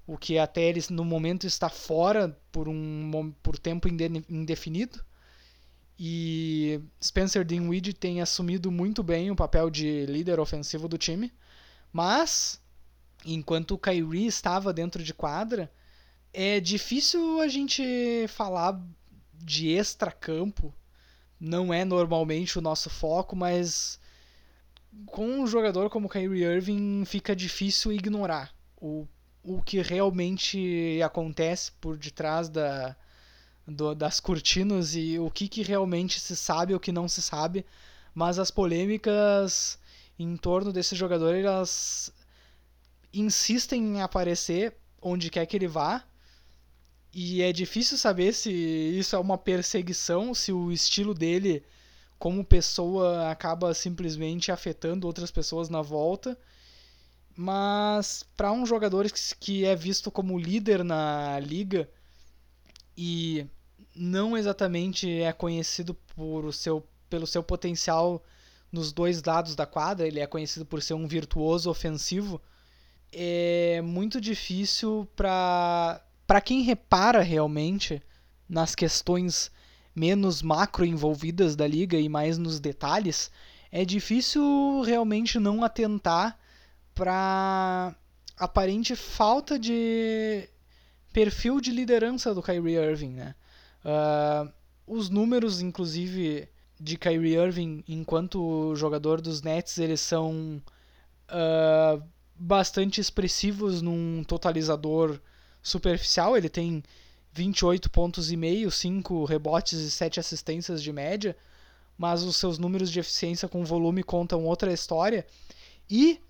o 0.07 0.17
que 0.17 0.39
até 0.39 0.63
ele 0.63 0.81
no 0.91 1.05
momento 1.05 1.49
está 1.49 1.69
fora 1.69 2.39
por 2.53 2.69
um 2.69 3.33
por 3.43 3.59
tempo 3.59 3.89
indefinido. 3.89 5.05
E 5.99 6.81
Spencer 7.03 7.45
Dinwiddie 7.45 7.93
tem 7.93 8.21
assumido 8.21 8.71
muito 8.71 9.03
bem 9.03 9.31
o 9.31 9.37
papel 9.37 9.69
de 9.69 10.07
líder 10.07 10.39
ofensivo 10.39 10.87
do 10.87 10.97
time, 10.97 11.33
mas 11.93 12.61
enquanto 13.25 13.73
o 13.73 13.79
Kyrie 13.79 14.27
estava 14.27 14.73
dentro 14.73 15.03
de 15.03 15.13
quadra, 15.13 15.73
É 16.33 16.61
difícil 16.61 17.41
a 17.41 17.49
gente 17.49 17.83
falar 18.29 18.81
de 19.33 19.71
extra-campo, 19.71 20.75
não 21.39 21.73
é 21.73 21.85
normalmente 21.85 22.59
o 22.59 22.63
nosso 22.63 22.91
foco, 22.91 23.37
mas 23.37 24.01
com 25.07 25.27
um 25.41 25.47
jogador 25.47 25.91
como 25.91 26.09
Kyrie 26.09 26.45
Irving 26.45 27.05
fica 27.05 27.37
difícil 27.37 27.93
ignorar 27.93 28.55
o, 28.81 29.07
o 29.43 29.63
que 29.63 29.81
realmente 29.83 31.01
acontece 31.03 31.73
por 31.73 31.97
detrás 31.97 32.49
da, 32.49 32.97
do, 33.67 33.95
das 33.95 34.21
cortinas 34.21 34.95
e 34.95 35.19
o 35.19 35.31
que, 35.31 35.49
que 35.49 35.63
realmente 35.63 36.19
se 36.21 36.35
sabe 36.35 36.75
o 36.75 36.81
que 36.81 36.93
não 36.93 37.09
se 37.09 37.21
sabe, 37.21 37.65
mas 38.15 38.39
as 38.39 38.51
polêmicas 38.51 39.79
em 40.19 40.37
torno 40.37 40.73
desse 40.73 40.97
jogador 40.97 41.35
elas 41.35 42.13
insistem 43.13 43.97
em 43.97 44.03
aparecer 44.03 44.75
onde 45.01 45.31
quer 45.31 45.47
que 45.47 45.57
ele 45.57 45.69
vá 45.69 46.03
e 47.19 47.41
é 47.41 47.51
difícil 47.51 47.97
saber 47.97 48.35
se 48.35 48.53
isso 48.53 49.17
é 49.17 49.19
uma 49.19 49.39
perseguição, 49.39 50.35
se 50.35 50.53
o 50.53 50.71
estilo 50.71 51.15
dele 51.15 51.65
como 52.19 52.45
pessoa 52.45 53.31
acaba 53.31 53.73
simplesmente 53.73 54.53
afetando 54.53 55.07
outras 55.07 55.31
pessoas 55.31 55.71
na 55.71 55.81
volta. 55.81 56.39
Mas 57.35 58.23
para 58.37 58.53
um 58.53 58.67
jogador 58.67 59.11
que 59.41 59.65
é 59.65 59.75
visto 59.75 60.11
como 60.11 60.39
líder 60.39 60.85
na 60.85 61.41
liga 61.41 61.89
e 62.95 63.47
não 63.95 64.37
exatamente 64.37 65.11
é 65.23 65.33
conhecido 65.33 65.95
por 65.95 66.45
o 66.45 66.53
seu, 66.53 66.87
pelo 67.09 67.27
seu 67.27 67.43
potencial 67.43 68.23
nos 68.71 68.93
dois 68.93 69.23
lados 69.23 69.57
da 69.57 69.65
quadra, 69.65 70.07
ele 70.07 70.21
é 70.21 70.27
conhecido 70.27 70.67
por 70.67 70.83
ser 70.83 70.93
um 70.93 71.09
virtuoso 71.09 71.71
ofensivo, 71.71 72.43
é 73.11 73.81
muito 73.81 74.21
difícil 74.21 75.09
para 75.17 76.03
para 76.27 76.41
quem 76.41 76.63
repara 76.63 77.23
realmente 77.23 78.03
nas 78.49 78.75
questões 78.75 79.51
menos 79.95 80.43
macro 80.43 80.85
envolvidas 80.85 81.57
da 81.57 81.67
liga 81.67 81.99
e 81.99 82.09
mais 82.09 82.37
nos 82.37 82.61
detalhes, 82.61 83.31
é 83.71 83.85
difícil 83.85 84.83
realmente 84.83 85.39
não 85.39 85.65
atentar 85.65 86.39
para 86.95 87.95
aparente 88.37 88.95
falta 88.95 89.59
de 89.59 90.49
perfil 91.13 91.61
de 91.61 91.71
liderança 91.71 92.35
do 92.35 92.43
Kyrie 92.43 92.77
Irving, 92.77 93.13
né? 93.13 93.35
Uh, 93.85 94.53
os 94.87 95.09
números, 95.09 95.61
inclusive, 95.61 96.49
de 96.79 96.97
Kyrie 96.99 97.37
Irving 97.37 97.83
enquanto 97.89 98.75
jogador 98.77 99.21
dos 99.21 99.43
Nets, 99.43 99.79
eles 99.79 100.01
são 100.01 100.63
uh, 101.31 102.03
bastante 102.35 103.01
expressivos 103.01 103.81
num 103.81 104.23
totalizador 104.25 105.19
superficial, 105.67 106.37
ele 106.37 106.49
tem 106.49 106.83
28 107.33 107.91
pontos 107.91 108.31
e 108.31 108.37
meio, 108.37 108.71
5 108.71 109.25
rebotes 109.25 109.81
e 109.81 109.91
7 109.91 110.21
assistências 110.21 110.81
de 110.81 110.93
média, 110.93 111.37
mas 111.99 112.23
os 112.23 112.37
seus 112.37 112.57
números 112.57 112.91
de 112.91 113.01
eficiência 113.01 113.49
com 113.49 113.65
volume 113.65 114.03
contam 114.03 114.45
outra 114.45 114.73
história. 114.73 115.27
E 115.91 116.21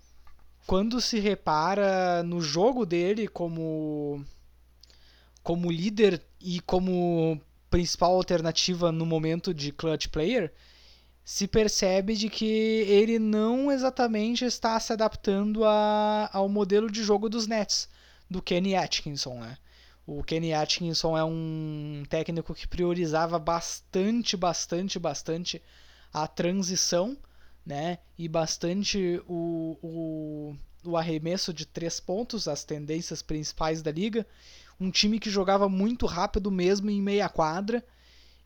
quando 0.65 0.99
se 0.99 1.19
repara 1.19 2.23
no 2.23 2.41
jogo 2.41 2.85
dele 2.85 3.27
como 3.27 4.25
como 5.43 5.71
líder 5.71 6.21
e 6.41 6.59
como 6.61 7.39
principal 7.69 8.15
alternativa 8.15 8.91
no 8.91 9.05
momento 9.05 9.53
de 9.53 9.71
clutch 9.71 10.07
player, 10.07 10.51
se 11.23 11.47
percebe 11.47 12.15
de 12.15 12.29
que 12.29 12.45
ele 12.45 13.17
não 13.19 13.71
exatamente 13.71 14.43
está 14.43 14.77
se 14.79 14.91
adaptando 14.91 15.63
a, 15.63 16.29
ao 16.33 16.49
modelo 16.49 16.91
de 16.91 17.03
jogo 17.03 17.29
dos 17.29 17.47
Nets 17.47 17.87
do 18.29 18.41
Kenny 18.41 18.75
Atkinson, 18.75 19.39
né? 19.39 19.57
O 20.05 20.23
Kenny 20.23 20.53
Atkinson 20.53 21.17
é 21.17 21.23
um 21.23 22.03
técnico 22.09 22.55
que 22.55 22.67
priorizava 22.67 23.37
bastante, 23.37 24.37
bastante, 24.37 24.97
bastante 24.97 25.61
a 26.13 26.25
transição, 26.27 27.17
né? 27.65 27.99
E 28.17 28.27
bastante 28.29 29.21
o, 29.27 29.77
o, 29.81 30.55
o 30.85 30.95
arremesso 30.95 31.53
de 31.53 31.65
três 31.65 31.99
pontos, 31.99 32.47
as 32.47 32.63
tendências 32.63 33.21
principais 33.21 33.81
da 33.81 33.91
liga. 33.91 34.25
Um 34.79 34.89
time 34.89 35.19
que 35.19 35.29
jogava 35.29 35.67
muito 35.67 36.05
rápido 36.05 36.49
mesmo 36.49 36.89
em 36.89 37.01
meia 37.01 37.27
quadra. 37.27 37.83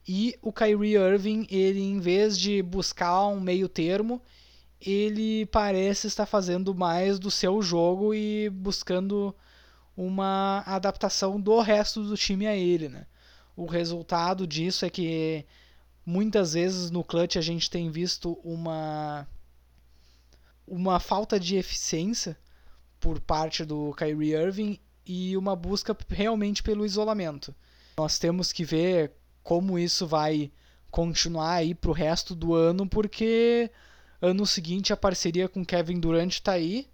E 0.08 0.36
o 0.41 0.52
Kyrie 0.52 0.96
Irving, 0.96 1.46
ele 1.52 1.80
em 1.80 2.00
vez 2.00 2.39
de 2.39 2.63
buscar 2.63 3.28
um 3.28 3.39
meio 3.39 3.70
termo, 3.70 4.20
ele 4.82 5.46
parece 5.46 6.08
estar 6.08 6.26
fazendo 6.26 6.74
mais 6.74 7.20
do 7.20 7.30
seu 7.30 7.62
jogo 7.62 8.15
e 8.15 8.50
buscando 8.50 9.36
uma 9.95 10.63
adaptação 10.65 11.39
do 11.39 11.60
resto 11.60 12.04
do 12.04 12.17
time 12.17 12.47
a 12.47 12.56
ele, 12.56 12.89
né? 12.89 13.06
O 13.56 13.65
resultado 13.65 14.47
disso 14.47 14.86
é 14.86 14.89
que 14.89 15.45
muitas 16.06 16.54
vezes 16.54 16.89
no 16.89 17.04
clutch 17.04 17.36
a 17.36 17.41
gente 17.41 17.69
tem 17.69 17.91
visto 17.91 18.39
uma 18.43 19.27
uma 20.67 20.99
falta 20.99 21.39
de 21.39 21.58
eficiência 21.58 22.38
por 22.99 23.19
parte 23.19 23.65
do 23.65 23.93
Kyrie 23.93 24.34
Irving 24.34 24.80
e 25.06 25.36
uma 25.36 25.56
busca 25.56 25.95
realmente 26.08 26.63
pelo 26.63 26.86
isolamento. 26.86 27.54
Nós 27.97 28.17
temos 28.17 28.54
que 28.54 28.63
ver 28.63 29.12
como 29.43 29.77
isso 29.77 30.08
vai 30.08 30.51
continuar 30.89 31.56
aí 31.56 31.73
pro 31.73 31.91
resto 31.91 32.36
do 32.36 32.54
ano, 32.54 32.88
porque 32.88 33.69
ano 34.21 34.45
seguinte 34.45 34.93
a 34.93 34.97
parceria 34.97 35.49
com 35.49 35.65
Kevin 35.65 35.99
Durant 35.99 36.32
está 36.32 36.54
aí 36.54 36.88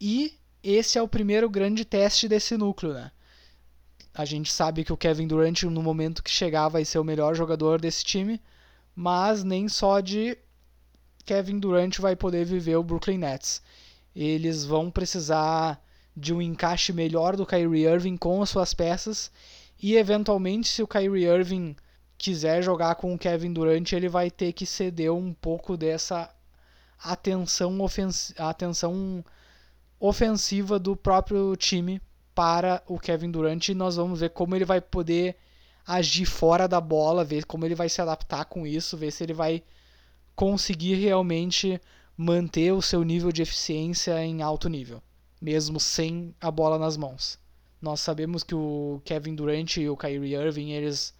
e 0.00 0.38
esse 0.70 0.98
é 0.98 1.02
o 1.02 1.08
primeiro 1.08 1.48
grande 1.48 1.84
teste 1.84 2.28
desse 2.28 2.56
núcleo, 2.56 2.92
né? 2.92 3.10
A 4.14 4.24
gente 4.24 4.52
sabe 4.52 4.84
que 4.84 4.92
o 4.92 4.96
Kevin 4.96 5.26
Durant, 5.26 5.62
no 5.62 5.82
momento 5.82 6.22
que 6.22 6.30
chegar, 6.30 6.68
vai 6.68 6.84
ser 6.84 6.98
o 6.98 7.04
melhor 7.04 7.34
jogador 7.34 7.80
desse 7.80 8.04
time, 8.04 8.40
mas 8.94 9.44
nem 9.44 9.68
só 9.68 10.00
de 10.00 10.36
Kevin 11.24 11.58
Durant 11.58 11.98
vai 11.98 12.16
poder 12.16 12.44
viver 12.44 12.76
o 12.76 12.82
Brooklyn 12.82 13.18
Nets. 13.18 13.62
Eles 14.14 14.64
vão 14.64 14.90
precisar 14.90 15.80
de 16.16 16.34
um 16.34 16.42
encaixe 16.42 16.92
melhor 16.92 17.36
do 17.36 17.46
Kyrie 17.46 17.86
Irving 17.86 18.16
com 18.16 18.42
as 18.42 18.50
suas 18.50 18.74
peças 18.74 19.30
e 19.80 19.94
eventualmente 19.94 20.68
se 20.68 20.82
o 20.82 20.88
Kyrie 20.88 21.26
Irving 21.26 21.76
quiser 22.18 22.62
jogar 22.62 22.96
com 22.96 23.14
o 23.14 23.18
Kevin 23.18 23.52
Durant, 23.52 23.92
ele 23.92 24.08
vai 24.08 24.30
ter 24.30 24.52
que 24.52 24.66
ceder 24.66 25.12
um 25.12 25.32
pouco 25.32 25.76
dessa 25.76 26.28
atenção 26.98 27.80
ofensiva, 27.80 28.48
atenção 28.48 29.24
ofensiva 30.00 30.78
do 30.78 30.94
próprio 30.94 31.54
time 31.56 32.00
para 32.34 32.82
o 32.86 32.98
Kevin 32.98 33.30
Durant 33.30 33.68
e 33.68 33.74
nós 33.74 33.96
vamos 33.96 34.20
ver 34.20 34.30
como 34.30 34.54
ele 34.54 34.64
vai 34.64 34.80
poder 34.80 35.36
agir 35.86 36.26
fora 36.26 36.68
da 36.68 36.80
bola, 36.80 37.24
ver 37.24 37.44
como 37.44 37.64
ele 37.64 37.74
vai 37.74 37.88
se 37.88 38.00
adaptar 38.00 38.44
com 38.44 38.66
isso, 38.66 38.96
ver 38.96 39.10
se 39.10 39.24
ele 39.24 39.32
vai 39.32 39.62
conseguir 40.36 40.94
realmente 40.94 41.80
manter 42.16 42.72
o 42.72 42.82
seu 42.82 43.02
nível 43.02 43.32
de 43.32 43.42
eficiência 43.42 44.22
em 44.24 44.42
alto 44.42 44.68
nível, 44.68 45.02
mesmo 45.40 45.80
sem 45.80 46.34
a 46.40 46.50
bola 46.50 46.78
nas 46.78 46.96
mãos. 46.96 47.38
Nós 47.80 48.00
sabemos 48.00 48.44
que 48.44 48.54
o 48.54 49.00
Kevin 49.04 49.34
Durant 49.34 49.76
e 49.76 49.88
o 49.88 49.96
Kyrie 49.96 50.34
Irving, 50.34 50.70
eles 50.70 51.14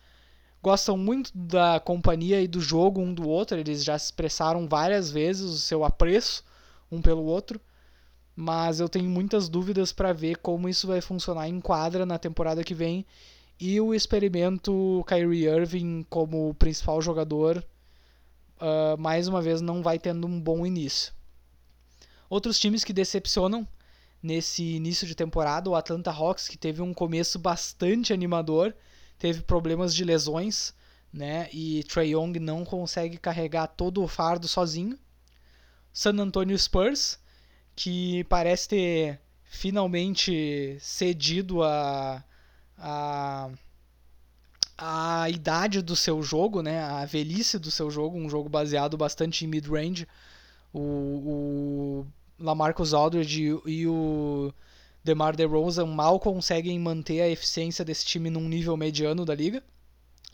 gostam 0.62 0.96
muito 0.96 1.30
da 1.34 1.80
companhia 1.80 2.40
e 2.40 2.46
do 2.46 2.60
jogo 2.60 3.00
um 3.00 3.14
do 3.14 3.28
outro, 3.28 3.56
eles 3.56 3.82
já 3.82 3.96
expressaram 3.96 4.68
várias 4.68 5.10
vezes 5.10 5.50
o 5.50 5.58
seu 5.58 5.84
apreço 5.84 6.44
um 6.90 7.00
pelo 7.00 7.24
outro 7.24 7.60
mas 8.40 8.78
eu 8.78 8.88
tenho 8.88 9.10
muitas 9.10 9.48
dúvidas 9.48 9.92
para 9.92 10.12
ver 10.12 10.36
como 10.36 10.68
isso 10.68 10.86
vai 10.86 11.00
funcionar 11.00 11.48
em 11.48 11.60
quadra 11.60 12.06
na 12.06 12.20
temporada 12.20 12.62
que 12.62 12.72
vem 12.72 13.04
e 13.58 13.80
o 13.80 13.92
experimento 13.92 15.04
Kyrie 15.08 15.48
Irving 15.48 16.06
como 16.08 16.54
principal 16.54 17.02
jogador 17.02 17.58
uh, 18.60 18.96
mais 18.96 19.26
uma 19.26 19.42
vez 19.42 19.60
não 19.60 19.82
vai 19.82 19.98
tendo 19.98 20.24
um 20.24 20.40
bom 20.40 20.64
início. 20.64 21.12
Outros 22.30 22.60
times 22.60 22.84
que 22.84 22.92
decepcionam 22.92 23.66
nesse 24.22 24.62
início 24.62 25.04
de 25.04 25.16
temporada, 25.16 25.68
o 25.68 25.74
Atlanta 25.74 26.12
Hawks 26.12 26.46
que 26.46 26.56
teve 26.56 26.80
um 26.80 26.94
começo 26.94 27.40
bastante 27.40 28.12
animador, 28.12 28.72
teve 29.18 29.42
problemas 29.42 29.92
de 29.92 30.04
lesões, 30.04 30.72
né? 31.12 31.48
E 31.52 31.82
Trae 31.88 32.10
Young 32.10 32.38
não 32.38 32.64
consegue 32.64 33.18
carregar 33.18 33.66
todo 33.66 34.00
o 34.00 34.06
fardo 34.06 34.46
sozinho. 34.46 34.96
San 35.92 36.20
Antonio 36.20 36.56
Spurs 36.56 37.18
que 37.78 38.24
parece 38.24 38.68
ter 38.70 39.20
finalmente 39.44 40.76
cedido 40.80 41.62
a, 41.62 42.24
a, 42.76 43.48
a 44.76 45.30
idade 45.30 45.80
do 45.80 45.94
seu 45.94 46.20
jogo, 46.20 46.60
né? 46.60 46.82
a 46.82 47.04
velhice 47.04 47.56
do 47.56 47.70
seu 47.70 47.88
jogo, 47.88 48.18
um 48.18 48.28
jogo 48.28 48.48
baseado 48.48 48.96
bastante 48.96 49.44
em 49.44 49.48
mid-range. 49.48 50.08
O, 50.74 50.80
o 50.80 52.06
Lamarcus 52.36 52.92
Aldridge 52.92 53.60
e, 53.64 53.86
o 53.86 54.52
DeMar 55.04 55.36
DeRozan 55.36 55.86
mal 55.86 56.18
conseguem 56.18 56.80
manter 56.80 57.20
a 57.20 57.28
eficiência 57.28 57.84
desse 57.84 58.04
time 58.04 58.28
num 58.28 58.48
nível 58.48 58.76
mediano 58.76 59.24
da 59.24 59.36
liga. 59.36 59.62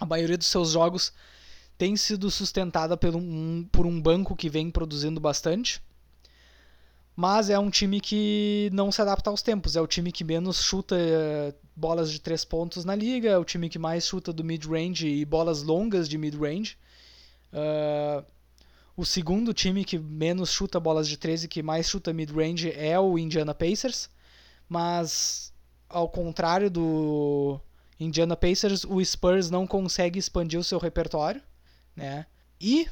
A 0.00 0.06
maioria 0.06 0.38
dos 0.38 0.46
seus 0.46 0.70
jogos 0.70 1.12
tem 1.76 1.94
sido 1.94 2.30
sustentada 2.30 2.96
por 2.96 3.14
um, 3.14 3.68
por 3.70 3.84
um 3.84 4.00
banco 4.00 4.34
que 4.34 4.48
vem 4.48 4.70
produzindo 4.70 5.20
bastante. 5.20 5.82
Mas 7.16 7.48
é 7.48 7.58
um 7.58 7.70
time 7.70 8.00
que 8.00 8.68
não 8.72 8.90
se 8.90 9.00
adapta 9.00 9.30
aos 9.30 9.42
tempos. 9.42 9.76
É 9.76 9.80
o 9.80 9.86
time 9.86 10.10
que 10.10 10.24
menos 10.24 10.62
chuta 10.62 10.96
eh, 10.98 11.54
bolas 11.76 12.10
de 12.10 12.20
três 12.20 12.44
pontos 12.44 12.84
na 12.84 12.94
liga, 12.94 13.30
é 13.30 13.38
o 13.38 13.44
time 13.44 13.68
que 13.68 13.78
mais 13.78 14.06
chuta 14.06 14.32
do 14.32 14.42
mid-range 14.42 15.06
e 15.06 15.24
bolas 15.24 15.62
longas 15.62 16.08
de 16.08 16.18
mid-range. 16.18 16.76
Uh, 17.52 18.24
o 18.96 19.04
segundo 19.04 19.54
time 19.54 19.84
que 19.84 19.98
menos 19.98 20.50
chuta 20.50 20.80
bolas 20.80 21.08
de 21.08 21.16
13 21.16 21.46
e 21.46 21.48
que 21.48 21.62
mais 21.62 21.88
chuta 21.88 22.12
mid-range 22.12 22.72
é 22.72 22.98
o 22.98 23.16
Indiana 23.16 23.54
Pacers, 23.54 24.10
mas 24.68 25.52
ao 25.88 26.08
contrário 26.08 26.68
do 26.68 27.60
Indiana 27.98 28.36
Pacers, 28.36 28.84
o 28.84 29.04
Spurs 29.04 29.50
não 29.50 29.66
consegue 29.66 30.18
expandir 30.18 30.58
o 30.58 30.64
seu 30.64 30.78
repertório, 30.78 31.40
né? 31.94 32.26
E 32.60 32.88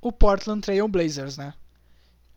o 0.00 0.10
Portland 0.10 0.62
Trail 0.62 0.88
Blazers, 0.88 1.36
né? 1.36 1.52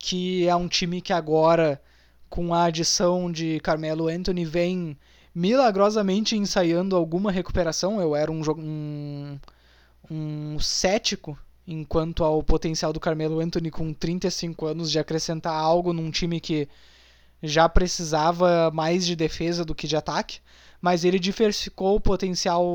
Que 0.05 0.49
é 0.49 0.53
um 0.53 0.67
time 0.67 0.99
que 0.99 1.13
agora, 1.13 1.81
com 2.29 2.53
a 2.53 2.65
adição 2.65 3.31
de 3.31 3.61
Carmelo 3.61 4.09
Anthony, 4.09 4.43
vem 4.43 4.97
milagrosamente 5.33 6.35
ensaiando 6.35 6.97
alguma 6.97 7.31
recuperação. 7.31 8.01
Eu 8.01 8.13
era 8.13 8.29
um, 8.29 8.41
um, 8.57 9.39
um 10.11 10.59
cético 10.59 11.39
enquanto 11.65 12.21
ao 12.21 12.43
potencial 12.43 12.91
do 12.91 12.99
Carmelo 12.99 13.39
Anthony 13.39 13.71
com 13.71 13.93
35 13.93 14.65
anos 14.65 14.91
de 14.91 14.99
acrescentar 14.99 15.53
algo 15.53 15.93
num 15.93 16.11
time 16.11 16.41
que 16.41 16.67
já 17.41 17.69
precisava 17.69 18.69
mais 18.71 19.05
de 19.05 19.15
defesa 19.15 19.63
do 19.63 19.73
que 19.73 19.87
de 19.87 19.95
ataque, 19.95 20.41
mas 20.81 21.05
ele 21.05 21.17
diversificou 21.17 21.95
o 21.95 22.01
potencial, 22.01 22.65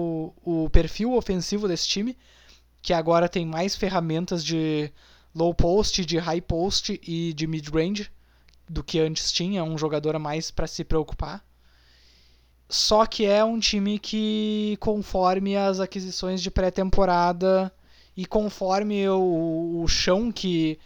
o 0.43 0.71
perfil 0.73 1.13
ofensivo 1.13 1.69
desse 1.69 1.87
time, 1.87 2.17
que 2.81 2.95
agora 2.95 3.29
tem 3.29 3.45
mais 3.45 3.77
ferramentas 3.77 4.43
de 4.43 4.91
low 5.39 5.55
post, 5.55 6.05
de 6.05 6.19
high 6.19 6.41
post 6.41 7.01
e 7.07 7.33
de 7.33 7.47
mid 7.47 7.69
range 7.69 8.11
do 8.69 8.83
que 8.83 8.99
antes 8.99 9.33
tinha, 9.33 9.63
um 9.63 9.79
jogador 9.79 10.17
a 10.17 10.19
mais 10.19 10.51
para 10.51 10.67
se 10.67 10.85
preocupar. 10.85 11.45
Só 12.69 13.07
que 13.07 13.25
é 13.25 13.43
um 13.43 13.59
time 13.59 13.99
que, 13.99 14.77
conforme 14.81 15.57
as 15.57 15.81
aquisições 15.81 16.43
de 16.43 16.51
pré-temporada 16.51 17.73
e 18.15 18.27
conforme 18.27 19.09
o, 19.09 19.81
o 19.83 19.89
chão 19.89 20.31
que 20.31 20.79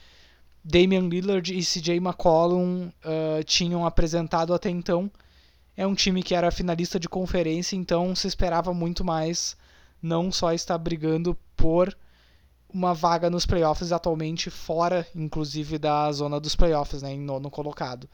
Damian 0.62 1.09
Lillard 1.09 1.53
e 1.53 1.61
CJ 1.61 1.96
McCollum 1.96 2.86
uh, 2.86 3.42
tinham 3.44 3.84
apresentado 3.84 4.55
até 4.55 4.70
então. 4.70 5.11
É 5.76 5.84
um 5.84 5.94
time 5.94 6.22
que 6.22 6.34
era 6.34 6.53
finalista 6.53 7.00
de 7.00 7.09
conferência, 7.09 7.74
então 7.74 8.14
se 8.14 8.28
esperava 8.28 8.72
muito 8.72 9.03
mais, 9.03 9.57
não 10.00 10.30
só 10.30 10.53
estar 10.53 10.78
brigando 10.78 11.36
por 11.57 11.96
uma 12.72 12.94
vaga 12.94 13.28
nos 13.28 13.46
playoffs 13.46 13.92
atualmente 13.92 14.50
fora, 14.50 15.06
inclusive, 15.14 15.78
da 15.78 16.10
zona 16.12 16.40
dos 16.40 16.56
playoffs, 16.56 17.02
né, 17.02 17.12
em 17.12 17.20
nono 17.20 17.50
colocado. 17.50 18.08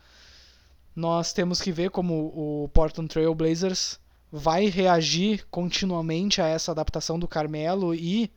Nós 0.94 1.32
temos 1.32 1.61
que 1.61 1.70
ver 1.70 1.90
como 1.90 2.32
o 2.34 2.68
Portland 2.68 3.09
Trail 3.09 3.34
Blazers 3.34 3.98
vai 4.30 4.66
reagir 4.66 5.46
continuamente 5.50 6.42
a 6.42 6.46
essa 6.46 6.72
adaptação 6.72 7.18
do 7.18 7.28
Carmelo 7.28 7.94
e 7.94 8.30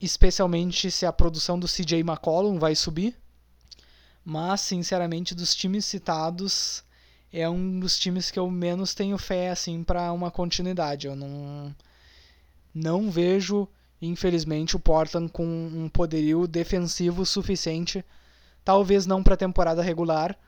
especialmente 0.00 0.90
se 0.90 1.06
a 1.06 1.12
produção 1.12 1.58
do 1.58 1.66
CJ 1.66 2.00
McCollum 2.00 2.58
vai 2.58 2.74
subir. 2.74 3.16
Mas, 4.24 4.60
sinceramente, 4.60 5.34
dos 5.34 5.54
times 5.54 5.84
citados, 5.84 6.84
é 7.32 7.48
um 7.48 7.80
dos 7.80 7.98
times 7.98 8.30
que 8.30 8.38
eu 8.38 8.50
menos 8.50 8.94
tenho 8.94 9.18
fé 9.18 9.50
assim 9.50 9.82
para 9.82 10.12
uma 10.12 10.30
continuidade. 10.30 11.06
Eu 11.06 11.16
não 11.16 11.74
não 12.74 13.10
vejo, 13.10 13.68
infelizmente, 14.06 14.76
o 14.76 14.80
Portland 14.80 15.30
com 15.30 15.44
um 15.44 15.88
poderio 15.88 16.46
defensivo 16.46 17.24
suficiente, 17.24 18.04
talvez 18.64 19.06
não 19.06 19.22
para 19.22 19.34
a 19.34 19.38
temporada 19.38 19.82
regular, 19.82 20.38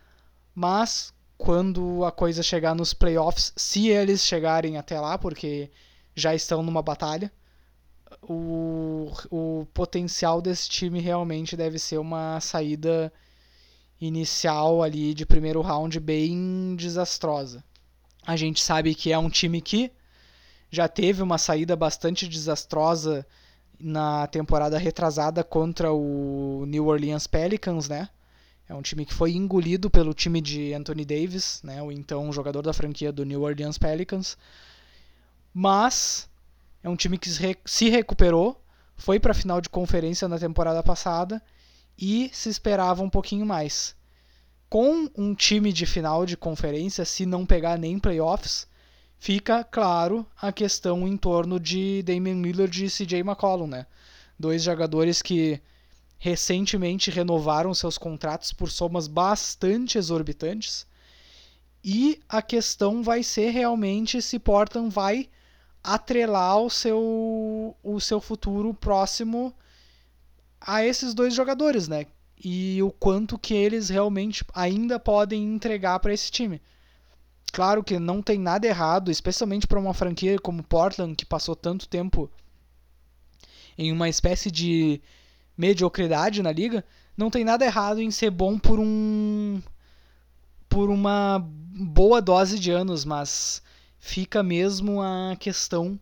mas 0.55 1.13
quando 1.37 2.05
a 2.05 2.11
coisa 2.11 2.43
chegar 2.43 2.75
nos 2.75 2.95
playoffs, 2.95 3.53
se 3.57 3.89
eles 3.89 4.23
chegarem 4.23 4.79
até 4.79 4.99
lá, 4.99 5.19
porque 5.19 5.71
já 6.15 6.35
estão 6.35 6.63
numa 6.63 6.83
batalha, 6.83 7.31
o, 8.23 9.13
o 9.31 9.67
potencial 9.75 10.41
desse 10.41 10.69
time 10.69 11.01
realmente 11.01 11.57
deve 11.57 11.79
ser 11.79 11.99
uma 11.99 12.41
saída 12.41 13.13
inicial 14.01 14.83
ali 14.83 15.15
de 15.15 15.27
primeiro 15.27 15.61
round 15.61 15.99
bem 16.01 16.75
desastrosa. 16.77 17.63
A 18.27 18.37
gente 18.37 18.63
sabe 18.63 18.95
que 18.95 19.13
é 19.13 19.19
um 19.19 19.31
time 19.31 19.61
que 19.61 19.93
já 20.71 20.89
teve 20.89 21.23
uma 21.23 21.39
saída 21.39 21.77
bastante 21.77 22.27
desastrosa 22.29 23.27
na 23.79 24.27
temporada 24.27 24.79
retrasada 24.79 25.45
contra 25.45 25.93
o 25.93 26.65
New 26.67 26.87
Orleans 26.87 27.27
Pelicans, 27.27 27.89
né? 27.89 28.09
É 28.69 28.75
um 28.75 28.83
time 28.83 29.07
que 29.07 29.15
foi 29.15 29.33
engolido 29.33 29.89
pelo 29.89 30.13
time 30.13 30.41
de 30.41 30.75
Anthony 30.75 31.05
Davis, 31.05 31.61
né? 31.63 31.81
O 31.83 31.93
então 31.93 32.33
jogador 32.33 32.63
da 32.63 32.73
franquia 32.73 33.13
do 33.13 33.25
New 33.25 33.43
Orleans 33.43 33.79
Pelicans. 33.79 34.37
Mas 35.55 36.29
é 36.83 36.89
um 36.89 36.97
time 36.97 37.17
que 37.17 37.31
se 37.65 37.89
recuperou, 37.89 38.61
foi 38.97 39.21
para 39.21 39.33
a 39.33 39.35
final 39.35 39.61
de 39.61 39.69
conferência 39.69 40.27
na 40.27 40.39
temporada 40.39 40.83
passada 40.83 41.43
e 41.99 42.31
se 42.33 42.49
esperava 42.49 43.03
um 43.03 43.11
pouquinho 43.11 43.47
mais. 43.47 43.95
Com 44.69 45.09
um 45.17 45.35
time 45.35 45.73
de 45.73 45.87
final 45.87 46.27
de 46.27 46.37
conferência, 46.37 47.05
se 47.05 47.25
não 47.25 47.47
pegar 47.47 47.79
nem 47.79 47.99
playoffs, 47.99 48.67
fica 49.19 49.65
claro 49.65 50.27
a 50.41 50.53
questão 50.53 51.07
em 51.07 51.17
torno 51.17 51.59
de 51.59 52.03
Damian 52.03 52.41
Lillard 52.41 52.85
e 52.85 52.91
CJ 52.91 53.21
McCollum, 53.21 53.67
né? 53.67 53.87
Dois 54.39 54.63
jogadores 54.63 55.23
que 55.23 55.61
recentemente 56.19 57.11
renovaram 57.11 57.75
seus 57.75 57.99
contratos 57.99 58.53
por 58.53 58.71
somas 58.71 59.07
bastante 59.07 59.99
exorbitantes. 59.99 60.87
E 61.85 62.21
a 62.29 62.43
questão 62.43 63.03
vai 63.03 63.23
ser 63.23 63.51
realmente 63.51 64.21
se 64.21 64.39
Portland 64.39 64.91
vai 64.91 65.29
atrelar 65.83 66.59
o 66.59 66.69
seu, 66.69 67.77
o 67.83 68.01
seu 68.01 68.21
futuro 68.21 68.75
próximo 68.75 69.55
a 70.61 70.85
esses 70.85 71.15
dois 71.15 71.33
jogadores, 71.33 71.87
né? 71.87 72.07
E 72.43 72.83
o 72.83 72.91
quanto 72.91 73.39
que 73.39 73.55
eles 73.55 73.89
realmente 73.89 74.45
ainda 74.53 74.99
podem 74.99 75.45
entregar 75.45 76.01
para 76.01 76.13
esse 76.13 76.31
time. 76.31 76.61
Claro 77.57 77.83
que 77.83 77.99
não 77.99 78.21
tem 78.21 78.39
nada 78.39 78.67
errado, 78.67 79.11
especialmente 79.11 79.67
para 79.67 79.81
uma 79.81 79.95
franquia 79.95 80.39
como 80.39 80.63
Portland, 80.63 81.17
que 81.17 81.25
passou 81.25 81.57
tanto 81.57 81.89
tempo 81.89 82.31
em 83.79 83.91
uma 83.91 84.11
espécie 84.11 84.51
de 84.51 85.01
mediocridade 85.57 86.43
na 86.43 86.53
liga, 86.53 86.85
não 87.17 87.31
tem 87.31 87.47
nada 87.47 87.65
errado 87.65 87.99
em 87.99 88.11
ser 88.11 88.31
bom 88.31 88.59
por 88.59 88.79
um 88.79 89.63
por 90.69 90.91
uma 90.91 91.39
boa 91.49 92.21
dose 92.21 92.59
de 92.59 92.71
anos, 92.71 93.07
mas 93.07 93.63
fica 93.99 94.43
mesmo 94.43 95.01
a 95.01 95.35
questão 95.41 95.99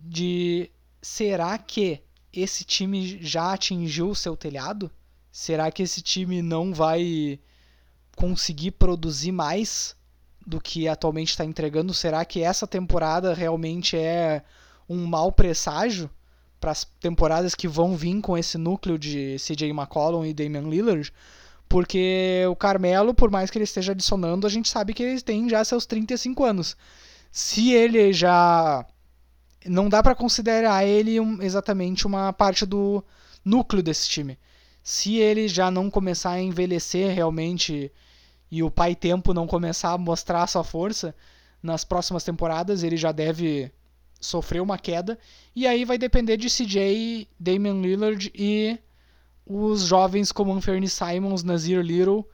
de 0.00 0.70
será 1.02 1.58
que 1.58 2.00
esse 2.32 2.64
time 2.64 3.22
já 3.22 3.52
atingiu 3.52 4.08
o 4.08 4.16
seu 4.16 4.34
telhado? 4.34 4.90
Será 5.30 5.70
que 5.70 5.82
esse 5.82 6.00
time 6.00 6.40
não 6.40 6.72
vai 6.72 7.38
conseguir 8.16 8.70
produzir 8.70 9.32
mais 9.32 9.94
do 10.46 10.60
que 10.60 10.86
atualmente 10.86 11.30
está 11.30 11.44
entregando? 11.44 11.92
Será 11.92 12.24
que 12.24 12.42
essa 12.42 12.66
temporada 12.66 13.34
realmente 13.34 13.96
é 13.96 14.42
um 14.88 15.04
mau 15.04 15.32
presságio 15.32 16.08
para 16.60 16.70
as 16.70 16.84
temporadas 17.00 17.54
que 17.54 17.66
vão 17.66 17.96
vir 17.96 18.20
com 18.20 18.38
esse 18.38 18.56
núcleo 18.56 18.98
de 18.98 19.36
CJ 19.38 19.70
McCollum 19.70 20.24
e 20.24 20.32
Damian 20.32 20.68
Lillard? 20.68 21.12
Porque 21.68 22.44
o 22.48 22.54
Carmelo, 22.54 23.12
por 23.12 23.28
mais 23.28 23.50
que 23.50 23.58
ele 23.58 23.64
esteja 23.64 23.90
adicionando, 23.90 24.46
a 24.46 24.50
gente 24.50 24.68
sabe 24.68 24.94
que 24.94 25.02
ele 25.02 25.20
tem 25.20 25.48
já 25.48 25.64
seus 25.64 25.84
35 25.84 26.44
anos. 26.44 26.76
Se 27.32 27.72
ele 27.72 28.12
já. 28.12 28.86
Não 29.64 29.88
dá 29.88 30.00
para 30.00 30.14
considerar 30.14 30.86
ele 30.86 31.18
um, 31.18 31.42
exatamente 31.42 32.06
uma 32.06 32.32
parte 32.32 32.64
do 32.64 33.04
núcleo 33.44 33.82
desse 33.82 34.08
time. 34.08 34.38
Se 34.80 35.16
ele 35.16 35.48
já 35.48 35.72
não 35.72 35.90
começar 35.90 36.30
a 36.30 36.40
envelhecer 36.40 37.12
realmente 37.12 37.90
e 38.50 38.62
o 38.62 38.70
pai 38.70 38.94
tempo 38.94 39.34
não 39.34 39.46
começar 39.46 39.92
a 39.92 39.98
mostrar 39.98 40.42
a 40.42 40.46
sua 40.46 40.64
força 40.64 41.14
nas 41.62 41.84
próximas 41.84 42.24
temporadas, 42.24 42.82
ele 42.82 42.96
já 42.96 43.12
deve 43.12 43.72
sofrer 44.20 44.60
uma 44.60 44.78
queda. 44.78 45.18
E 45.54 45.66
aí 45.66 45.84
vai 45.84 45.98
depender 45.98 46.36
de 46.36 46.48
CJ, 46.48 47.28
Damian 47.38 47.80
Lillard 47.80 48.30
e 48.34 48.78
os 49.44 49.82
jovens 49.82 50.32
como 50.32 50.52
Anthony 50.52 50.88
Simons, 50.88 51.42
Nazir 51.42 51.80
Little 51.80 52.24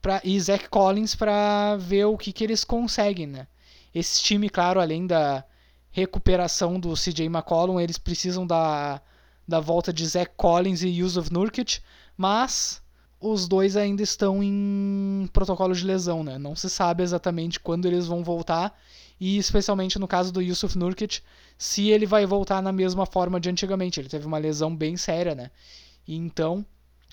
pra, 0.00 0.20
e 0.24 0.38
Zach 0.40 0.68
Collins 0.68 1.14
para 1.14 1.76
ver 1.76 2.04
o 2.06 2.18
que, 2.18 2.32
que 2.32 2.44
eles 2.44 2.64
conseguem, 2.64 3.26
né? 3.26 3.46
Esse 3.94 4.22
time, 4.22 4.48
claro, 4.48 4.80
além 4.80 5.06
da 5.06 5.44
recuperação 5.90 6.80
do 6.80 6.94
CJ 6.94 7.26
McCollum, 7.26 7.78
eles 7.78 7.98
precisam 7.98 8.46
da, 8.46 9.00
da 9.46 9.60
volta 9.60 9.92
de 9.92 10.06
Zach 10.06 10.32
Collins 10.36 10.82
e 10.82 10.88
Yusuf 10.88 11.32
Nurkic, 11.32 11.80
mas 12.16 12.81
os 13.22 13.46
dois 13.46 13.76
ainda 13.76 14.02
estão 14.02 14.42
em 14.42 15.28
protocolo 15.32 15.74
de 15.74 15.84
lesão, 15.84 16.24
né? 16.24 16.38
Não 16.38 16.56
se 16.56 16.68
sabe 16.68 17.02
exatamente 17.02 17.60
quando 17.60 17.86
eles 17.86 18.06
vão 18.06 18.24
voltar 18.24 18.76
e 19.20 19.38
especialmente 19.38 19.98
no 19.98 20.08
caso 20.08 20.32
do 20.32 20.42
Yusuf 20.42 20.76
Nurkic, 20.76 21.20
se 21.56 21.90
ele 21.90 22.06
vai 22.06 22.26
voltar 22.26 22.60
na 22.60 22.72
mesma 22.72 23.06
forma 23.06 23.38
de 23.38 23.48
antigamente. 23.48 24.00
Ele 24.00 24.08
teve 24.08 24.26
uma 24.26 24.38
lesão 24.38 24.74
bem 24.74 24.96
séria, 24.96 25.34
né? 25.34 25.50
então 26.06 26.66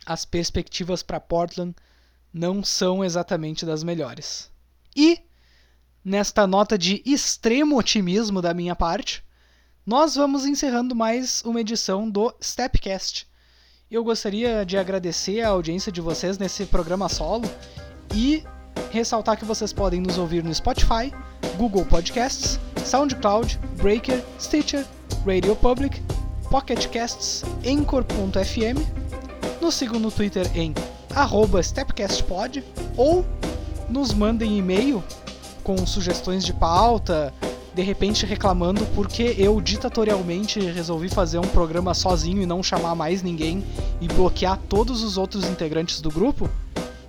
as 0.06 0.26
perspectivas 0.26 1.04
para 1.04 1.20
Portland 1.20 1.76
não 2.34 2.64
são 2.64 3.06
exatamente 3.06 3.64
das 3.64 3.84
melhores. 3.84 4.50
E, 4.96 5.22
nesta 6.04 6.48
nota 6.48 6.78
de 6.78 7.04
extremo 7.06 7.78
otimismo 7.78 8.42
da 8.42 8.54
minha 8.54 8.76
parte, 8.76 9.24
nós 9.86 10.16
vamos 10.16 10.48
encerrando 10.48 10.96
mais 10.96 11.44
uma 11.44 11.62
edição 11.62 12.10
do 12.10 12.34
Stepcast. 12.42 13.29
Eu 13.92 14.04
gostaria 14.04 14.64
de 14.64 14.78
agradecer 14.78 15.42
a 15.42 15.48
audiência 15.50 15.92
de 15.92 16.00
vocês 16.00 16.38
nesse 16.38 16.64
programa 16.68 17.10
solo 17.10 17.50
e 18.14 18.44
ressaltar 18.92 19.36
que 19.36 19.44
vocês 19.44 19.74
podem 19.74 20.00
nos 20.00 20.20
ouvir 20.20 20.44
no 20.44 20.54
Spotify, 20.54 21.12
Google 21.58 21.84
Podcasts, 21.84 22.60
SoundCloud, 22.86 23.60
Breaker, 23.78 24.24
Stitcher, 24.40 24.86
Radio 25.26 25.56
Public, 25.56 26.00
Pocket 26.52 26.86
Casts, 26.90 27.44
Anchor.fm. 27.66 28.80
Nos 29.60 29.74
sigam 29.74 30.00
no 30.00 30.12
Twitter 30.12 30.46
em 30.56 30.72
StepcastPod 31.64 32.64
ou 32.96 33.26
nos 33.90 34.14
mandem 34.14 34.60
e-mail 34.60 35.04
com 35.64 35.76
sugestões 35.88 36.46
de 36.46 36.54
pauta, 36.54 37.34
de 37.74 37.82
repente 37.82 38.26
reclamando 38.26 38.86
porque 38.96 39.36
eu 39.38 39.62
ditatorialmente 39.62 40.60
resolvi 40.60 41.08
fazer 41.10 41.40
um 41.40 41.48
programa 41.48 41.94
sozinho 41.94 42.42
e 42.42 42.46
não 42.46 42.62
chamar 42.64 42.96
mais 42.96 43.22
ninguém 43.22 43.62
e 44.02 44.08
bloquear 44.08 44.58
todos 44.68 45.04
os 45.04 45.18
outros 45.18 45.46
integrantes 45.46 46.02
do 46.02 46.10
grupo, 46.10 46.50